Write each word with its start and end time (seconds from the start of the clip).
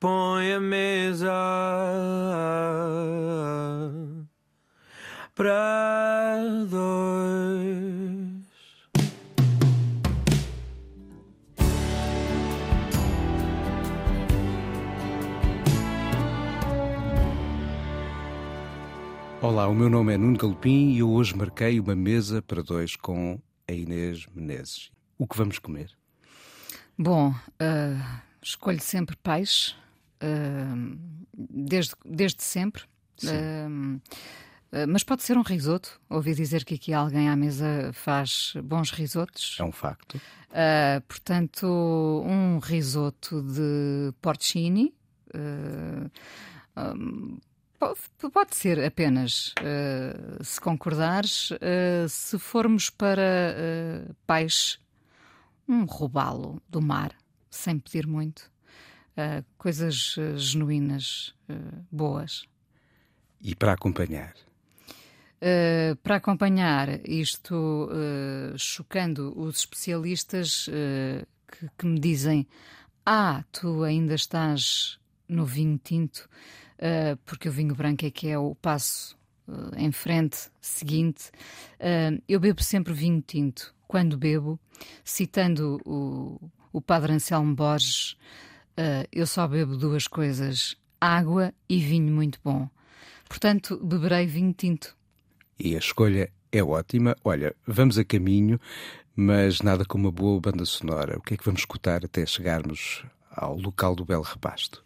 põe 0.00 0.54
a 0.54 0.60
mesa 0.60 1.30
para 5.34 6.38
dois. 6.70 8.40
Olá, 19.42 19.68
o 19.68 19.74
meu 19.74 19.90
nome 19.90 20.14
é 20.14 20.16
Nuno 20.16 20.38
Galopim 20.38 20.92
e 20.92 21.00
eu 21.00 21.10
hoje 21.10 21.36
marquei 21.36 21.78
uma 21.78 21.94
mesa 21.94 22.40
para 22.40 22.62
dois 22.62 22.96
com 22.96 23.38
a 23.68 23.72
Inês 23.72 24.26
Menezes. 24.34 24.90
O 25.18 25.26
que 25.26 25.36
vamos 25.36 25.58
comer? 25.58 25.90
Bom, 26.96 27.30
uh, 27.32 28.20
escolho 28.42 28.80
sempre 28.80 29.14
peixe, 29.16 29.74
desde, 31.32 31.94
desde 32.04 32.42
sempre. 32.42 32.82
Uh, 33.24 34.00
mas 34.88 35.02
pode 35.02 35.24
ser 35.24 35.36
um 35.36 35.42
risoto. 35.42 36.00
Ouvi 36.08 36.34
dizer 36.34 36.64
que 36.64 36.74
aqui 36.74 36.92
alguém 36.92 37.28
à 37.28 37.34
mesa 37.34 37.90
faz 37.92 38.52
bons 38.62 38.92
risotos. 38.92 39.56
É 39.58 39.64
um 39.64 39.72
facto. 39.72 40.20
portanto, 41.08 41.66
um 42.24 42.58
risoto 42.58 43.42
de 43.42 44.12
porcini. 44.20 44.94
Um, 45.34 46.08
Pode 48.34 48.54
ser 48.54 48.84
apenas, 48.84 49.54
uh, 49.58 50.44
se 50.44 50.60
concordares, 50.60 51.50
uh, 51.52 52.06
se 52.06 52.38
formos 52.38 52.90
para 52.90 53.56
uh, 53.56 54.14
peixe, 54.26 54.76
um 55.66 55.84
robalo 55.84 56.60
do 56.68 56.82
mar, 56.82 57.14
sem 57.48 57.78
pedir 57.78 58.06
muito. 58.06 58.50
Coisas 59.56 60.16
genuínas, 60.36 61.34
boas. 61.90 62.44
E 63.40 63.54
para 63.54 63.72
acompanhar? 63.72 64.34
para 66.02 66.16
acompanhar 66.16 67.00
isto, 67.08 67.88
chocando 68.58 69.32
os 69.40 69.60
especialistas 69.60 70.66
que, 70.66 71.70
que 71.78 71.86
me 71.86 71.98
dizem: 71.98 72.46
Ah, 73.06 73.42
tu 73.50 73.82
ainda 73.82 74.14
estás 74.14 74.98
no 75.26 75.46
vinho 75.46 75.80
tinto 75.82 76.28
uh, 76.80 77.16
porque 77.24 77.48
o 77.48 77.52
vinho 77.52 77.74
branco 77.74 78.04
é 78.04 78.10
que 78.10 78.28
é 78.28 78.38
o 78.38 78.54
passo 78.54 79.16
uh, 79.46 79.76
em 79.76 79.92
frente, 79.92 80.50
seguinte. 80.60 81.30
Uh, 81.78 82.20
eu 82.28 82.40
bebo 82.40 82.62
sempre 82.62 82.92
vinho 82.92 83.22
tinto. 83.24 83.74
Quando 83.86 84.16
bebo, 84.16 84.58
citando 85.04 85.80
o, 85.84 86.50
o 86.72 86.80
Padre 86.80 87.12
Anselmo 87.12 87.54
Borges, 87.54 88.16
eu 89.12 89.26
só 89.26 89.46
bebo 89.46 89.76
duas 89.76 90.06
coisas: 90.06 90.76
água 91.00 91.52
e 91.68 91.78
vinho 91.78 92.12
muito 92.12 92.38
bom. 92.44 92.68
Portanto, 93.28 93.78
beberei 93.82 94.26
vinho 94.26 94.52
tinto. 94.52 94.96
E 95.58 95.74
a 95.74 95.78
escolha 95.78 96.30
é 96.50 96.62
ótima. 96.62 97.16
Olha, 97.24 97.54
vamos 97.66 97.98
a 97.98 98.04
caminho, 98.04 98.60
mas 99.14 99.62
nada 99.62 99.84
como 99.84 100.08
uma 100.08 100.12
boa 100.12 100.40
banda 100.40 100.64
sonora. 100.64 101.18
O 101.18 101.22
que 101.22 101.34
é 101.34 101.36
que 101.36 101.44
vamos 101.44 101.60
escutar 101.60 102.04
até 102.04 102.24
chegarmos 102.26 103.04
ao 103.30 103.56
local 103.56 103.94
do 103.94 104.04
Belo 104.04 104.22
Repasto? 104.22 104.84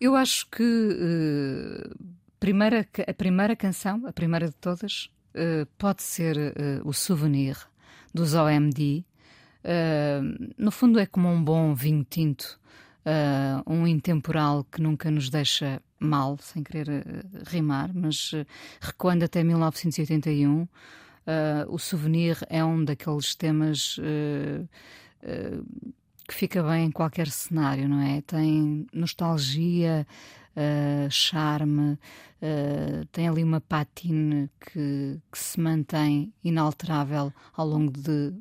Eu 0.00 0.14
acho 0.14 0.48
que 0.48 0.62
uh, 0.62 1.96
primeira, 2.38 2.86
a 3.06 3.14
primeira 3.14 3.56
canção, 3.56 4.06
a 4.06 4.12
primeira 4.12 4.48
de 4.48 4.54
todas, 4.54 5.10
uh, 5.34 5.66
pode 5.78 6.02
ser 6.02 6.36
uh, 6.36 6.88
o 6.88 6.92
Souvenir 6.92 7.56
dos 8.12 8.34
OMD. 8.34 9.04
no 10.58 10.70
fundo, 10.70 10.98
é 10.98 11.06
como 11.06 11.28
um 11.28 11.42
bom 11.42 11.74
vinho 11.74 12.04
tinto, 12.04 12.60
um 13.66 13.86
intemporal 13.86 14.64
que 14.64 14.80
nunca 14.80 15.10
nos 15.10 15.28
deixa 15.28 15.82
mal, 15.98 16.36
sem 16.40 16.62
querer 16.62 17.04
rimar, 17.46 17.90
mas 17.94 18.32
recuando 18.80 19.24
até 19.24 19.42
1981. 19.42 20.68
o 21.68 21.78
Souvenir 21.78 22.38
é 22.48 22.64
um 22.64 22.84
daqueles 22.84 23.34
temas 23.34 23.98
que 26.28 26.34
fica 26.34 26.62
bem 26.62 26.86
em 26.86 26.90
qualquer 26.90 27.28
cenário, 27.28 27.88
não 27.88 28.00
é? 28.00 28.20
Tem 28.22 28.86
nostalgia, 28.92 30.06
uh, 30.56 31.10
charme, 31.10 31.92
uh, 31.92 33.04
tem 33.10 33.28
ali 33.28 33.42
uma 33.42 33.60
patine 33.60 34.50
que, 34.60 35.20
que 35.30 35.38
se 35.38 35.60
mantém 35.60 36.32
inalterável 36.42 37.32
ao 37.54 37.66
longo 37.66 37.92
de 37.92 38.32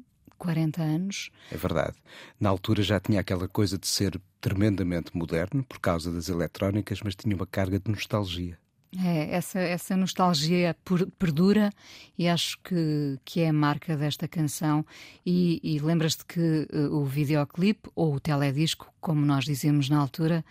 40 0.41 0.81
anos. 0.81 1.29
É 1.52 1.56
verdade. 1.56 1.96
Na 2.40 2.50
altura 2.50 2.81
já 2.81 3.00
tinha 3.00 3.19
aquela 3.19 3.47
coisa 3.47 3.78
de 3.78 3.85
ser 3.85 4.19
tremendamente 4.41 5.16
moderno 5.16 5.63
por 5.63 5.79
causa 5.79 6.12
das 6.12 6.29
eletrónicas, 6.29 7.00
mas 7.03 7.16
tinha 7.16 7.35
uma 7.35 7.46
carga 7.46 7.79
de 7.79 7.91
nostalgia. 7.91 8.57
É, 9.06 9.35
essa, 9.35 9.59
essa 9.59 9.96
nostalgia 9.96 10.75
perdura 11.18 11.72
e 12.18 12.28
acho 12.28 12.57
que, 12.63 13.19
que 13.24 13.41
é 13.41 13.50
a 13.50 13.53
marca 13.53 13.96
desta 13.96 14.28
canção. 14.28 14.84
E, 15.24 15.62
e 15.63 15.79
lembras-te 15.79 16.25
que 16.25 16.68
uh, 16.73 16.91
o 16.91 17.06
videoclipe, 17.06 17.90
ou 17.96 18.16
o 18.16 18.19
teledisco, 18.19 18.91
como 19.00 19.23
nós 19.23 19.46
dizíamos 19.46 19.90
na 19.90 20.00
altura, 20.00 20.44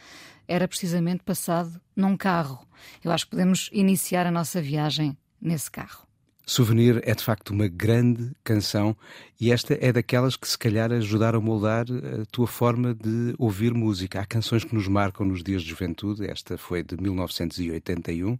era 0.47 0.69
precisamente 0.69 1.25
passado 1.25 1.81
num 1.97 2.17
carro. 2.17 2.65
Eu 3.05 3.11
acho 3.11 3.25
que 3.25 3.33
podemos 3.33 3.69
iniciar 3.73 4.25
a 4.25 4.31
nossa 4.31 4.63
viagem 4.63 5.19
nesse 5.43 5.69
carro. 5.69 6.10
Souvenir 6.51 7.01
é 7.05 7.15
de 7.15 7.23
facto 7.23 7.51
uma 7.51 7.69
grande 7.69 8.33
canção 8.43 8.97
e 9.41 9.53
esta 9.53 9.79
é 9.81 9.93
daquelas 9.93 10.35
que 10.35 10.49
se 10.49 10.59
calhar 10.59 10.91
ajudaram 10.91 11.39
a 11.39 11.41
moldar 11.41 11.87
a 11.89 12.27
tua 12.27 12.49
forma 12.49 12.93
de 12.93 13.37
ouvir 13.39 13.73
música. 13.73 14.19
Há 14.19 14.27
canções 14.27 14.65
que 14.65 14.75
nos 14.75 14.89
marcam 14.89 15.25
nos 15.25 15.45
dias 15.45 15.63
de 15.63 15.69
juventude, 15.69 16.29
esta 16.29 16.59
foi 16.59 16.83
de 16.83 17.01
1981. 17.01 18.37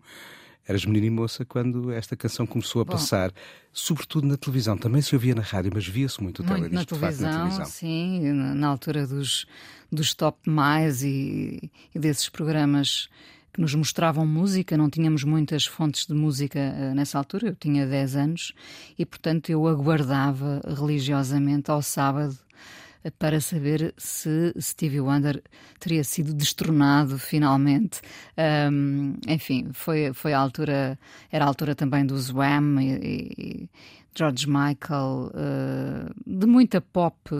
Eras 0.67 0.85
menina 0.85 1.07
e 1.07 1.11
moça 1.11 1.45
quando 1.45 1.93
esta 1.93 2.17
canção 2.17 2.49
começou 2.49 2.83
a 2.83 2.85
Bom, 2.85 2.95
passar, 2.95 3.33
sobretudo 3.73 4.27
na 4.27 4.37
televisão. 4.37 4.77
Também 4.77 5.01
se 5.03 5.15
ouvia 5.15 5.33
na 5.37 5.43
rádio, 5.43 5.71
mas 5.73 5.87
via-se 5.87 6.21
muito 6.21 6.43
o 6.43 6.45
muito 6.45 6.75
na 6.75 6.85
televisão, 6.85 7.31
na 7.31 7.39
televisão. 7.39 7.65
Sim, 7.67 8.33
na 8.33 8.67
altura 8.67 9.07
dos, 9.07 9.47
dos 9.91 10.15
top 10.15 10.51
mais 10.51 11.05
e, 11.05 11.71
e 11.95 11.99
desses 12.01 12.29
programas 12.29 13.09
que 13.53 13.61
nos 13.61 13.75
mostravam 13.75 14.27
música, 14.27 14.77
não 14.77 14.89
tínhamos 14.89 15.25
muitas 15.25 15.67
fontes 15.67 16.07
de 16.07 16.15
música 16.15 16.59
uh, 16.59 16.95
nessa 16.95 17.19
altura, 17.19 17.49
eu 17.49 17.55
tinha 17.55 17.87
10 17.87 18.17
anos 18.17 18.53
e, 18.99 19.05
portanto, 19.05 19.51
eu 19.51 19.67
aguardava 19.67 20.61
religiosamente 20.67 21.71
ao 21.71 21.83
sábado 21.83 22.39
para 23.19 23.41
saber 23.41 23.95
se 23.97 24.53
Stevie 24.61 25.01
Wonder 25.01 25.43
teria 25.79 26.05
sido 26.05 26.35
destronado 26.35 27.19
finalmente. 27.19 28.01
Um, 28.71 29.15
enfim, 29.27 29.69
foi, 29.73 30.13
foi 30.13 30.33
a 30.33 30.39
altura, 30.39 30.99
era 31.31 31.45
a 31.45 31.49
altura 31.49 31.75
também 31.75 32.05
do 32.05 32.15
Wham 32.15 32.83
e, 32.83 32.91
e 33.39 33.71
George 34.15 34.47
Michael, 34.47 35.31
uh, 35.35 36.15
de 36.27 36.47
muita 36.47 36.81
pop 36.81 37.31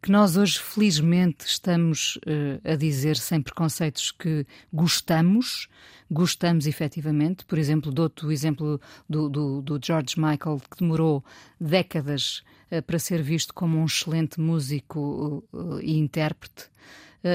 que 0.00 0.12
nós 0.12 0.36
hoje, 0.36 0.60
felizmente, 0.60 1.44
estamos 1.44 2.16
uh, 2.18 2.70
a 2.70 2.76
dizer 2.76 3.16
sem 3.16 3.42
preconceitos 3.42 4.12
que 4.12 4.46
gostamos, 4.72 5.68
gostamos 6.08 6.66
efetivamente. 6.66 7.44
Por 7.44 7.58
exemplo, 7.58 7.90
dou-te 7.90 8.24
o 8.24 8.30
exemplo 8.30 8.80
do, 9.08 9.28
do, 9.28 9.60
do, 9.60 9.80
George 9.84 10.14
Michael, 10.16 10.60
que 10.70 10.78
demorou 10.78 11.24
décadas 11.60 12.38
uh, 12.38 12.51
para 12.80 12.98
ser 12.98 13.22
visto 13.22 13.52
como 13.52 13.78
um 13.78 13.84
excelente 13.84 14.40
músico 14.40 15.44
uh, 15.52 15.80
e 15.80 15.98
intérprete. 15.98 16.70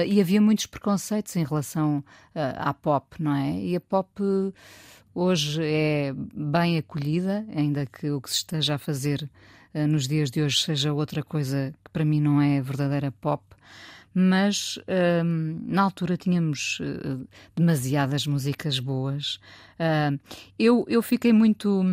e 0.06 0.20
havia 0.20 0.40
muitos 0.40 0.66
preconceitos 0.66 1.34
em 1.36 1.44
relação 1.44 2.04
à 2.34 2.74
pop, 2.74 3.22
não 3.22 3.34
é? 3.34 3.58
E 3.58 3.76
a 3.76 3.80
pop 3.80 4.20
hoje 5.18 5.60
é 5.64 6.12
bem 6.14 6.78
acolhida, 6.78 7.44
ainda 7.54 7.84
que 7.86 8.10
o 8.10 8.20
que 8.20 8.30
se 8.30 8.36
esteja 8.36 8.76
a 8.76 8.78
fazer 8.78 9.28
uh, 9.74 9.86
nos 9.86 10.06
dias 10.06 10.30
de 10.30 10.40
hoje 10.40 10.60
seja 10.60 10.92
outra 10.92 11.22
coisa 11.22 11.74
que 11.84 11.90
para 11.90 12.04
mim 12.04 12.20
não 12.20 12.40
é 12.40 12.60
verdadeira 12.60 13.10
pop, 13.10 13.42
mas 14.14 14.76
uh, 14.76 15.24
na 15.24 15.82
altura 15.82 16.16
tínhamos 16.16 16.78
uh, 16.80 17.26
demasiadas 17.56 18.26
músicas 18.26 18.78
boas. 18.78 19.40
eu, 20.58 20.84
eu 20.88 21.02
fiquei 21.02 21.32
muito 21.32 21.84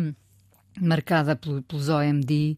marcada 0.80 1.34
pelos 1.34 1.88
OMD, 1.88 2.56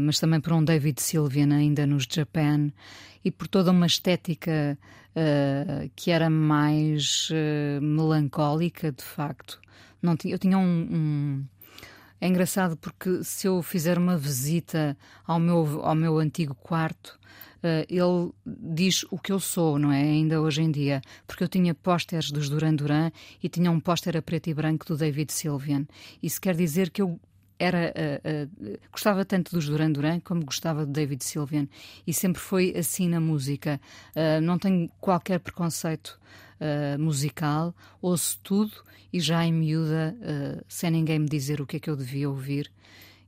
mas 0.00 0.18
também 0.18 0.40
por 0.40 0.52
um 0.52 0.64
David 0.64 1.00
Sylvian 1.00 1.54
ainda 1.54 1.86
nos 1.86 2.06
Japan 2.10 2.70
e 3.24 3.30
por 3.30 3.48
toda 3.48 3.70
uma 3.70 3.86
estética 3.86 4.78
que 5.94 6.10
era 6.10 6.30
mais 6.30 7.28
melancólica, 7.80 8.90
de 8.92 9.02
facto. 9.02 9.60
Não 10.00 10.16
eu 10.24 10.38
tinha 10.38 10.58
um, 10.58 10.88
um 10.90 11.44
é 12.22 12.28
engraçado 12.28 12.76
porque 12.76 13.24
se 13.24 13.48
eu 13.48 13.60
fizer 13.62 13.98
uma 13.98 14.16
visita 14.16 14.96
ao 15.26 15.40
meu, 15.40 15.82
ao 15.82 15.92
meu 15.92 16.18
antigo 16.18 16.54
quarto, 16.54 17.18
uh, 17.64 17.84
ele 17.88 18.30
diz 18.46 19.04
o 19.10 19.18
que 19.18 19.32
eu 19.32 19.40
sou, 19.40 19.76
não 19.76 19.90
é? 19.90 20.02
Ainda 20.02 20.40
hoje 20.40 20.62
em 20.62 20.70
dia. 20.70 21.02
Porque 21.26 21.42
eu 21.42 21.48
tinha 21.48 21.74
pósteres 21.74 22.30
dos 22.30 22.48
Duran 22.48 22.76
Duran 22.76 23.10
e 23.42 23.48
tinha 23.48 23.68
um 23.72 23.80
póster 23.80 24.16
a 24.16 24.22
preto 24.22 24.48
e 24.48 24.54
branco 24.54 24.86
do 24.86 24.96
David 24.96 25.32
Sylvian. 25.32 25.84
Isso 26.22 26.40
quer 26.40 26.54
dizer 26.54 26.90
que 26.90 27.02
eu 27.02 27.18
era 27.62 27.94
uh, 27.94 28.48
uh, 28.64 28.78
gostava 28.90 29.24
tanto 29.24 29.52
dos 29.52 29.68
Duran 29.68 29.92
Duran 29.92 30.20
como 30.20 30.44
gostava 30.44 30.84
de 30.84 30.92
David 30.92 31.22
Sylvian 31.22 31.68
e 32.04 32.12
sempre 32.12 32.40
foi 32.40 32.74
assim 32.76 33.08
na 33.08 33.20
música. 33.20 33.80
Uh, 34.16 34.40
não 34.40 34.58
tenho 34.58 34.88
qualquer 35.00 35.38
preconceito 35.38 36.20
musical, 36.96 37.74
ouço 38.00 38.38
tudo 38.40 38.70
e 39.12 39.18
já 39.18 39.44
em 39.44 39.52
miúda, 39.52 40.16
sem 40.68 40.92
ninguém 40.92 41.18
me 41.18 41.28
dizer 41.28 41.60
o 41.60 41.66
que 41.66 41.78
é 41.78 41.80
que 41.80 41.90
eu 41.90 41.96
devia 41.96 42.30
ouvir, 42.30 42.70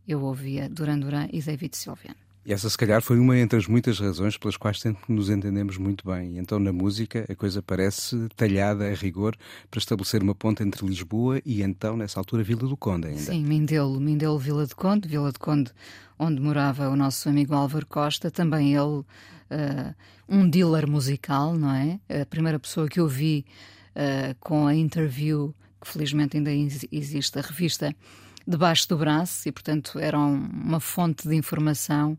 eu 0.07 0.23
ouvia 0.23 0.69
Duran 0.69 1.01
Duran 1.01 1.27
e 1.33 1.43
David 1.43 1.77
Sylvian. 1.77 2.15
E 2.47 2.53
essa, 2.53 2.69
se 2.69 2.77
calhar, 2.77 3.01
foi 3.01 3.19
uma 3.19 3.39
entre 3.39 3.59
as 3.59 3.67
muitas 3.67 3.99
razões 3.99 4.37
pelas 4.37 4.57
quais 4.57 4.79
sempre 4.79 5.03
nos 5.09 5.31
entendemos 5.31 5.79
muito 5.79 6.07
bem. 6.07 6.37
Então, 6.37 6.59
na 6.59 6.75
música, 6.75 7.25
a 7.27 7.35
coisa 7.35 7.63
parece 7.63 8.29
talhada 8.37 8.87
a 8.87 8.95
rigor 8.95 9.35
para 9.71 9.79
estabelecer 9.79 10.23
uma 10.23 10.35
ponte 10.35 10.63
entre 10.63 10.87
Lisboa 10.87 11.41
e, 11.45 11.63
então, 11.63 11.97
nessa 11.97 12.21
altura, 12.21 12.43
Vila 12.43 12.69
do 12.69 12.77
Conde 12.77 13.09
ainda. 13.09 13.21
Sim, 13.21 13.43
Mindelo, 13.43 13.99
Mindelo, 13.99 14.39
Vila 14.39 14.67
do 14.67 14.77
Conde, 14.77 15.09
Vila 15.09 15.33
do 15.33 15.39
Conde, 15.39 15.71
onde 16.19 16.39
morava 16.39 16.91
o 16.91 16.97
nosso 16.97 17.31
amigo 17.31 17.55
Álvaro 17.55 17.87
Costa, 17.87 18.31
também 18.31 18.75
ele, 18.75 19.01
uh, 19.01 19.05
um 20.29 20.47
dealer 20.47 20.87
musical, 20.87 21.55
não 21.57 21.73
é? 21.73 21.99
A 22.21 22.27
primeira 22.27 22.59
pessoa 22.59 22.89
que 22.89 23.01
eu 23.01 23.09
vi 23.09 23.47
uh, 23.97 24.37
com 24.39 24.67
a 24.67 24.75
interview, 24.75 25.55
que 25.81 25.89
felizmente 25.89 26.37
ainda 26.37 26.51
existe, 26.93 27.39
a 27.39 27.43
revista 27.43 27.97
debaixo 28.47 28.89
do 28.89 28.97
braço 28.97 29.49
e, 29.49 29.53
portanto, 29.53 29.99
eram 29.99 30.35
uma 30.35 30.81
fonte 30.81 31.29
de 31.29 31.35
informação 31.35 32.19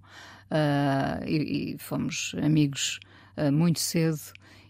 uh, 0.51 1.23
e, 1.25 1.73
e, 1.73 1.77
fomos 1.77 2.35
amigos 2.43 2.99
uh, 3.37 3.51
muito 3.51 3.79
cedo. 3.79 4.19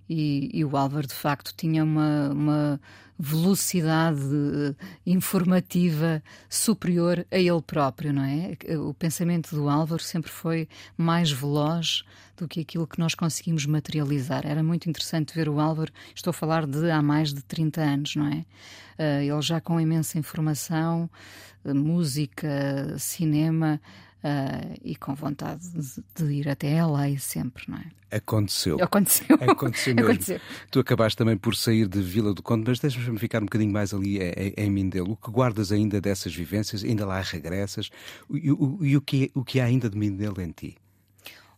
E, 0.07 0.49
e, 0.53 0.63
o 0.63 0.77
Álvaro, 0.77 1.07
de 1.07 1.13
facto, 1.13 1.53
tinha 1.57 1.83
uma, 1.83 2.29
uma 2.29 2.81
velocidade 3.17 4.75
informativa 5.06 6.21
superior 6.50 7.25
a 7.31 7.38
ele 7.38 7.62
próprio, 7.62 8.12
não 8.12 8.23
é? 8.23 8.57
O 8.77 8.94
pensamento 8.94 9.56
do 9.56 9.69
Álvaro 9.69 10.03
sempre 10.03 10.29
foi 10.29 10.67
mais 10.97 11.31
veloz 11.31 12.03
do 12.35 12.47
que 12.47 12.59
aquilo 12.59 12.85
que 12.85 13.00
nós 13.00 13.15
conseguimos 13.15 13.65
materializar. 13.65 14.45
Era 14.45 14.62
muito 14.62 14.89
interessante 14.89 15.33
ver 15.33 15.47
o 15.47 15.59
Álvaro, 15.59 15.91
estou 16.13 16.31
a 16.31 16.33
falar 16.33 16.65
de 16.67 16.91
há 16.91 17.01
mais 17.01 17.33
de 17.33 17.41
30 17.41 17.81
anos, 17.81 18.15
não 18.15 18.27
é? 18.27 18.45
Uh, 18.97 19.33
ele 19.33 19.41
já 19.41 19.59
com 19.62 19.79
imensa 19.79 20.17
informação, 20.17 21.09
uh, 21.63 21.75
música, 21.75 22.95
cinema. 22.97 23.79
Uh, 24.25 24.74
e 24.83 24.95
com 24.95 25.13
vontade 25.13 25.69
de, 25.69 26.04
de, 26.16 26.33
ir 26.33 26.50
até 26.50 26.68
ela 26.72 27.07
e 27.07 27.19
sempre, 27.19 27.63
não 27.68 27.77
é? 27.77 28.18
Aconteceu. 28.18 28.75
Aconteceu. 28.81 29.38
Aconteceu 29.39 29.94
mesmo. 29.94 30.10
Aconteceu. 30.10 30.42
Tu 30.72 30.80
acabaste 30.80 31.16
também 31.16 31.38
por 31.38 31.56
sair 31.56 31.88
de 31.88 32.01
Vila 32.01 32.33
do 32.33 32.42
Conde, 32.42 32.63
mas 32.66 32.80
deixa-me 32.80 33.19
ficar 33.19 33.44
um 33.44 33.45
bocadinho 33.45 33.72
mais 33.72 33.94
ali 33.94 34.18
em, 34.18 34.51
em 34.57 34.69
Mindelo. 34.72 35.12
O 35.12 35.16
que 35.16 35.30
guardas 35.30 35.72
ainda 35.72 36.01
dessas 36.01 36.33
vivências? 36.33 36.83
Ainda 36.83 37.06
lá 37.06 37.22
regressas? 37.22 37.92
E, 38.31 38.51
o, 38.51 38.80
e 38.81 38.98
o, 38.98 39.01
que, 39.01 39.30
o 39.36 39.44
que 39.44 39.60
há 39.60 39.66
ainda 39.66 39.92
de 39.92 39.98
Mindelo 39.98 40.42
em 40.42 40.50
ti? 40.50 40.75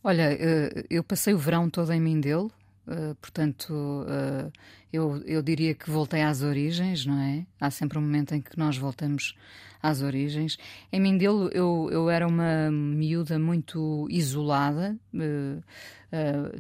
Olha, 0.04 0.34
eh, 0.34 0.84
eu 0.90 1.06
passei 1.06 1.34
o 1.34 1.38
verão 1.38 1.70
todo 1.70 1.94
em 1.94 2.02
Mindelo, 2.02 2.52
eh, 2.88 3.16
portanto, 3.22 4.06
eh, 4.08 4.52
eu, 4.92 5.22
eu 5.26 5.42
diria 5.42 5.76
que 5.76 5.90
voltei 5.90 6.22
às 6.22 6.42
origens, 6.42 7.06
não 7.06 7.20
é? 7.20 7.46
Há 7.60 7.70
sempre 7.70 7.98
um 7.98 8.02
momento 8.02 8.34
em 8.34 8.42
que 8.42 8.58
nós 8.58 8.78
voltamos 8.78 9.36
às 9.82 10.02
origens. 10.02 10.58
Em 10.92 11.00
Mindelo, 11.00 11.50
eu, 11.54 11.90
eu 11.92 12.10
era 12.10 12.28
uma 12.28 12.72
miúda 12.72 13.38
muito 13.38 14.08
isolada, 14.10 14.98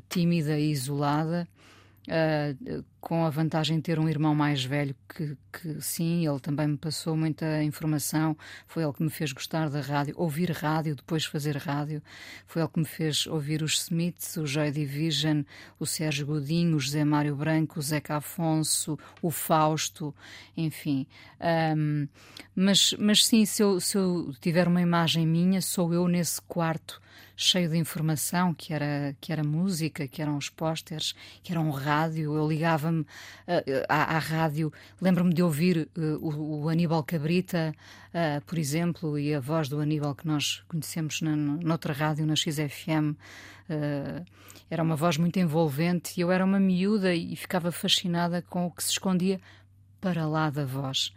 tímida 0.09 0.59
e 0.59 0.71
isolada 0.71 1.47
uh, 2.07 2.83
com 3.07 3.23
a 3.23 3.29
vantagem 3.29 3.77
de 3.77 3.83
ter 3.83 3.99
um 3.99 4.09
irmão 4.09 4.35
mais 4.35 4.65
velho 4.65 4.93
que, 5.07 5.37
que, 5.49 5.81
sim, 5.81 6.27
ele 6.27 6.41
também 6.41 6.67
me 6.67 6.77
passou 6.77 7.15
muita 7.15 7.63
informação, 7.63 8.35
foi 8.67 8.83
ele 8.83 8.91
que 8.91 9.01
me 9.01 9.09
fez 9.09 9.31
gostar 9.31 9.69
da 9.69 9.79
rádio, 9.79 10.13
ouvir 10.17 10.51
rádio, 10.51 10.93
depois 10.93 11.23
fazer 11.23 11.55
rádio, 11.55 12.03
foi 12.45 12.61
ele 12.61 12.67
que 12.67 12.79
me 12.79 12.85
fez 12.85 13.25
ouvir 13.25 13.63
os 13.63 13.79
Smiths, 13.83 14.35
o 14.35 14.45
Joy 14.45 14.71
Division, 14.71 15.43
o 15.79 15.85
Sérgio 15.85 16.25
Godinho, 16.25 16.75
o 16.75 16.79
José 16.81 17.05
Mário 17.05 17.33
Branco, 17.33 17.79
o 17.79 17.81
Zeca 17.81 18.17
Afonso, 18.17 18.99
o 19.21 19.31
Fausto, 19.31 20.13
enfim. 20.57 21.07
Um, 21.77 22.09
mas, 22.53 22.93
mas 22.99 23.25
sim, 23.25 23.45
se 23.45 23.63
eu, 23.63 23.79
se 23.79 23.97
eu 23.97 24.33
tiver 24.41 24.67
uma 24.67 24.81
imagem 24.81 25.25
minha, 25.25 25.61
sou 25.61 25.93
eu 25.93 26.09
nesse 26.09 26.41
quarto 26.41 27.01
cheio 27.39 27.69
de 27.69 27.77
informação, 27.77 28.51
que 28.51 28.73
era, 28.73 29.15
que 29.21 29.31
era 29.31 29.43
música, 29.43 30.07
que 30.07 30.23
eram 30.23 30.37
os 30.37 30.49
pósteres, 30.49 31.13
que 31.43 31.51
era 31.51 31.61
um 31.61 31.69
rádio. 31.69 32.35
Eu 32.35 32.47
ligava-me 32.47 32.96
uh, 33.01 33.85
à, 33.89 34.15
à, 34.15 34.19
rádio, 34.19 34.71
lembro-me 35.01 35.33
de 35.33 35.43
ouvir 35.43 35.89
uh, 35.97 36.01
o, 36.21 36.63
o, 36.63 36.69
Aníbal 36.69 37.03
Cabrita, 37.03 37.73
por 38.45 38.57
exemplo, 38.57 39.19
e 39.19 39.33
a 39.33 39.39
voz 39.39 39.69
do 39.69 39.79
Aníbal 39.79 40.15
que 40.15 40.25
nós 40.25 40.63
conhecemos 40.67 41.21
na, 41.21 41.35
noutra 41.35 41.93
rádio, 41.93 42.25
na 42.25 42.35
XFM. 42.35 43.15
era 44.69 44.81
uma 44.81 44.95
voz 44.95 45.17
muito 45.17 45.37
envolvente 45.37 46.13
e 46.17 46.21
eu 46.21 46.31
era 46.31 46.43
uma 46.43 46.59
miúda 46.59 47.13
e 47.13 47.35
ficava 47.35 47.71
fascinada 47.71 48.41
com 48.41 48.65
o 48.65 48.71
que 48.71 48.83
se 48.83 48.91
escondia 48.91 49.39
para 50.01 50.25
lá 50.25 50.49
da 50.49 50.65
voz. 50.65 51.13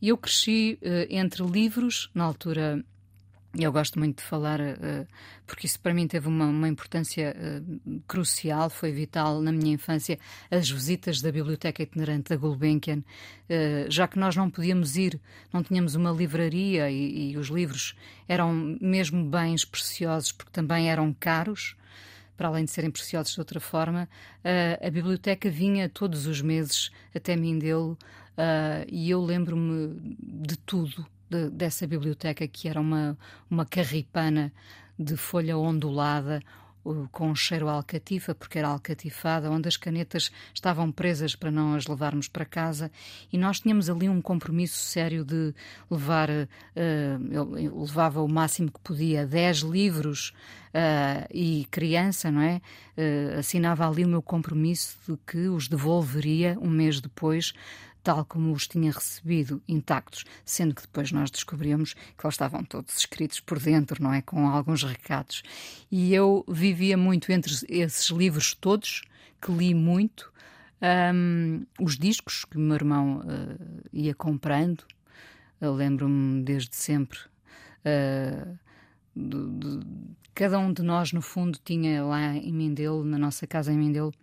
E 0.00 0.08
eu 0.08 0.16
cresci 0.16 0.78
entre 1.10 1.42
livros, 1.42 2.08
na 2.14 2.22
altura 2.22 2.84
eu 3.64 3.72
gosto 3.72 3.98
muito 3.98 4.18
de 4.18 4.24
falar, 4.24 4.60
uh, 4.60 5.06
porque 5.46 5.66
isso 5.66 5.80
para 5.80 5.94
mim 5.94 6.06
teve 6.06 6.28
uma, 6.28 6.46
uma 6.46 6.68
importância 6.68 7.34
uh, 7.34 8.00
crucial, 8.06 8.68
foi 8.68 8.92
vital 8.92 9.40
na 9.40 9.50
minha 9.50 9.74
infância, 9.74 10.18
as 10.50 10.68
visitas 10.68 11.22
da 11.22 11.32
Biblioteca 11.32 11.82
Itinerante 11.82 12.30
da 12.30 12.36
Gulbenkian, 12.36 12.98
uh, 12.98 13.90
já 13.90 14.06
que 14.06 14.18
nós 14.18 14.36
não 14.36 14.50
podíamos 14.50 14.96
ir, 14.96 15.20
não 15.52 15.62
tínhamos 15.62 15.94
uma 15.94 16.10
livraria 16.10 16.90
e, 16.90 17.32
e, 17.32 17.36
os 17.38 17.48
livros 17.48 17.94
eram 18.28 18.52
mesmo 18.80 19.24
bens 19.24 19.64
preciosos, 19.64 20.32
porque 20.32 20.52
também 20.52 20.90
eram 20.90 21.14
caros, 21.14 21.76
para 22.36 22.48
além 22.48 22.64
de 22.64 22.70
serem 22.70 22.90
preciosos 22.90 23.32
de 23.32 23.40
outra 23.40 23.58
forma, 23.58 24.06
a 24.82 24.90
biblioteca 24.90 25.48
vinha 25.48 25.88
todos 25.88 26.26
os 26.26 26.42
meses 26.42 26.90
até 27.14 27.34
Mindelo 27.34 27.96
e 28.92 29.08
eu 29.08 29.24
lembro-me 29.24 29.98
de 30.44 30.58
tudo 30.58 31.06
de, 31.28 31.50
dessa 31.50 31.86
biblioteca, 31.86 32.46
que 32.46 32.68
era 32.68 32.80
uma, 32.80 33.16
uma 33.50 33.64
carripana 33.64 34.52
de 34.98 35.16
folha 35.16 35.56
ondulada, 35.56 36.42
com 37.10 37.30
um 37.30 37.34
cheiro 37.34 37.68
alcatifa, 37.68 38.34
porque 38.34 38.58
era 38.58 38.68
alcatifada, 38.68 39.50
onde 39.50 39.68
as 39.68 39.76
canetas 39.76 40.30
estavam 40.54 40.92
presas 40.92 41.34
para 41.34 41.50
não 41.50 41.74
as 41.74 41.86
levarmos 41.86 42.28
para 42.28 42.44
casa, 42.44 42.90
e 43.32 43.38
nós 43.38 43.60
tínhamos 43.60 43.90
ali 43.90 44.08
um 44.08 44.20
compromisso 44.20 44.78
sério 44.78 45.24
de 45.24 45.54
levar, 45.90 46.30
uh, 46.30 46.44
eu, 47.30 47.80
levava 47.80 48.22
o 48.22 48.28
máximo 48.28 48.70
que 48.70 48.80
podia, 48.80 49.26
10 49.26 49.58
livros, 49.58 50.32
uh, 50.68 51.26
e 51.32 51.66
criança, 51.70 52.30
não 52.30 52.42
é? 52.42 52.60
Uh, 52.96 53.38
assinava 53.38 53.88
ali 53.88 54.04
o 54.04 54.08
meu 54.08 54.22
compromisso 54.22 54.96
de 55.08 55.16
que 55.26 55.48
os 55.48 55.68
devolveria 55.68 56.56
um 56.60 56.70
mês 56.70 57.00
depois 57.00 57.52
tal 58.06 58.24
como 58.24 58.52
os 58.52 58.68
tinha 58.68 58.92
recebido, 58.92 59.60
intactos, 59.66 60.24
sendo 60.44 60.76
que 60.76 60.82
depois 60.82 61.10
nós 61.10 61.28
descobrimos 61.28 61.94
que 61.94 62.24
eles 62.24 62.34
estavam 62.34 62.62
todos 62.62 62.96
escritos 62.96 63.40
por 63.40 63.58
dentro, 63.58 64.00
não 64.00 64.12
é? 64.12 64.22
Com 64.22 64.46
alguns 64.46 64.84
recados. 64.84 65.42
E 65.90 66.14
eu 66.14 66.44
vivia 66.46 66.96
muito 66.96 67.32
entre 67.32 67.52
esses 67.68 68.08
livros 68.10 68.54
todos, 68.54 69.02
que 69.42 69.50
li 69.50 69.74
muito, 69.74 70.32
um, 71.12 71.66
os 71.80 71.98
discos 71.98 72.44
que 72.44 72.56
meu 72.56 72.76
irmão 72.76 73.22
uh, 73.22 73.88
ia 73.92 74.14
comprando. 74.14 74.84
Eu 75.60 75.74
lembro-me 75.74 76.44
desde 76.44 76.76
sempre. 76.76 77.18
Uh, 77.84 78.56
cada 80.32 80.60
um 80.60 80.72
de 80.72 80.82
nós, 80.82 81.12
no 81.12 81.20
fundo, 81.20 81.58
tinha 81.64 82.04
lá 82.04 82.36
em 82.36 82.52
Mindelo, 82.52 83.04
na 83.04 83.18
nossa 83.18 83.48
casa 83.48 83.72
em 83.72 83.76
Mindelo, 83.76 84.14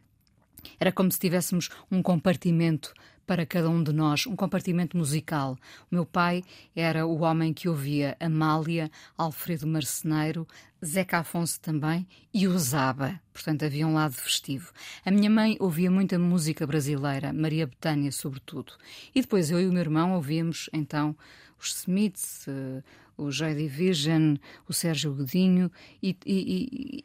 era 0.80 0.92
como 0.92 1.12
se 1.12 1.20
tivéssemos 1.20 1.70
um 1.92 2.02
compartimento 2.02 2.94
para 3.26 3.46
cada 3.46 3.70
um 3.70 3.84
de 3.84 3.94
nós, 3.94 4.28
um 4.28 4.36
compartimento 4.36 4.98
musical. 4.98 5.58
O 5.92 5.96
meu 5.96 6.06
pai 6.06 6.44
era 6.76 7.06
o 7.06 7.22
homem 7.22 7.54
que 7.54 7.70
ouvia 7.70 8.18
Amália, 8.20 8.92
Alfredo 9.18 9.66
Marceneiro, 9.68 10.48
Zeca 10.84 11.20
Afonso 11.20 11.60
também 11.62 12.06
e 12.34 12.48
Zaba, 12.58 13.20
portanto 13.32 13.64
havia 13.64 13.88
um 13.88 13.94
lado 13.94 14.14
festivo. 14.14 14.72
A 15.06 15.12
minha 15.12 15.30
mãe 15.30 15.56
ouvia 15.60 15.90
muita 15.90 16.20
música 16.20 16.68
brasileira, 16.68 17.32
Maria 17.32 17.66
Betânia 17.66 18.12
sobretudo. 18.12 18.74
E 19.16 19.22
depois 19.22 19.50
eu 19.50 19.62
e 19.62 19.68
o 19.68 19.72
meu 19.72 19.82
irmão 19.82 20.14
ouvíamos 20.14 20.70
então 20.74 21.16
os 21.58 21.74
Smiths, 21.78 22.46
uh, 22.48 22.84
o 23.18 23.32
Joy 23.32 23.56
Division, 23.56 24.36
o 24.68 24.74
Sérgio 24.74 25.14
Godinho, 25.14 25.72
e, 26.02 26.18
e, 26.26 26.36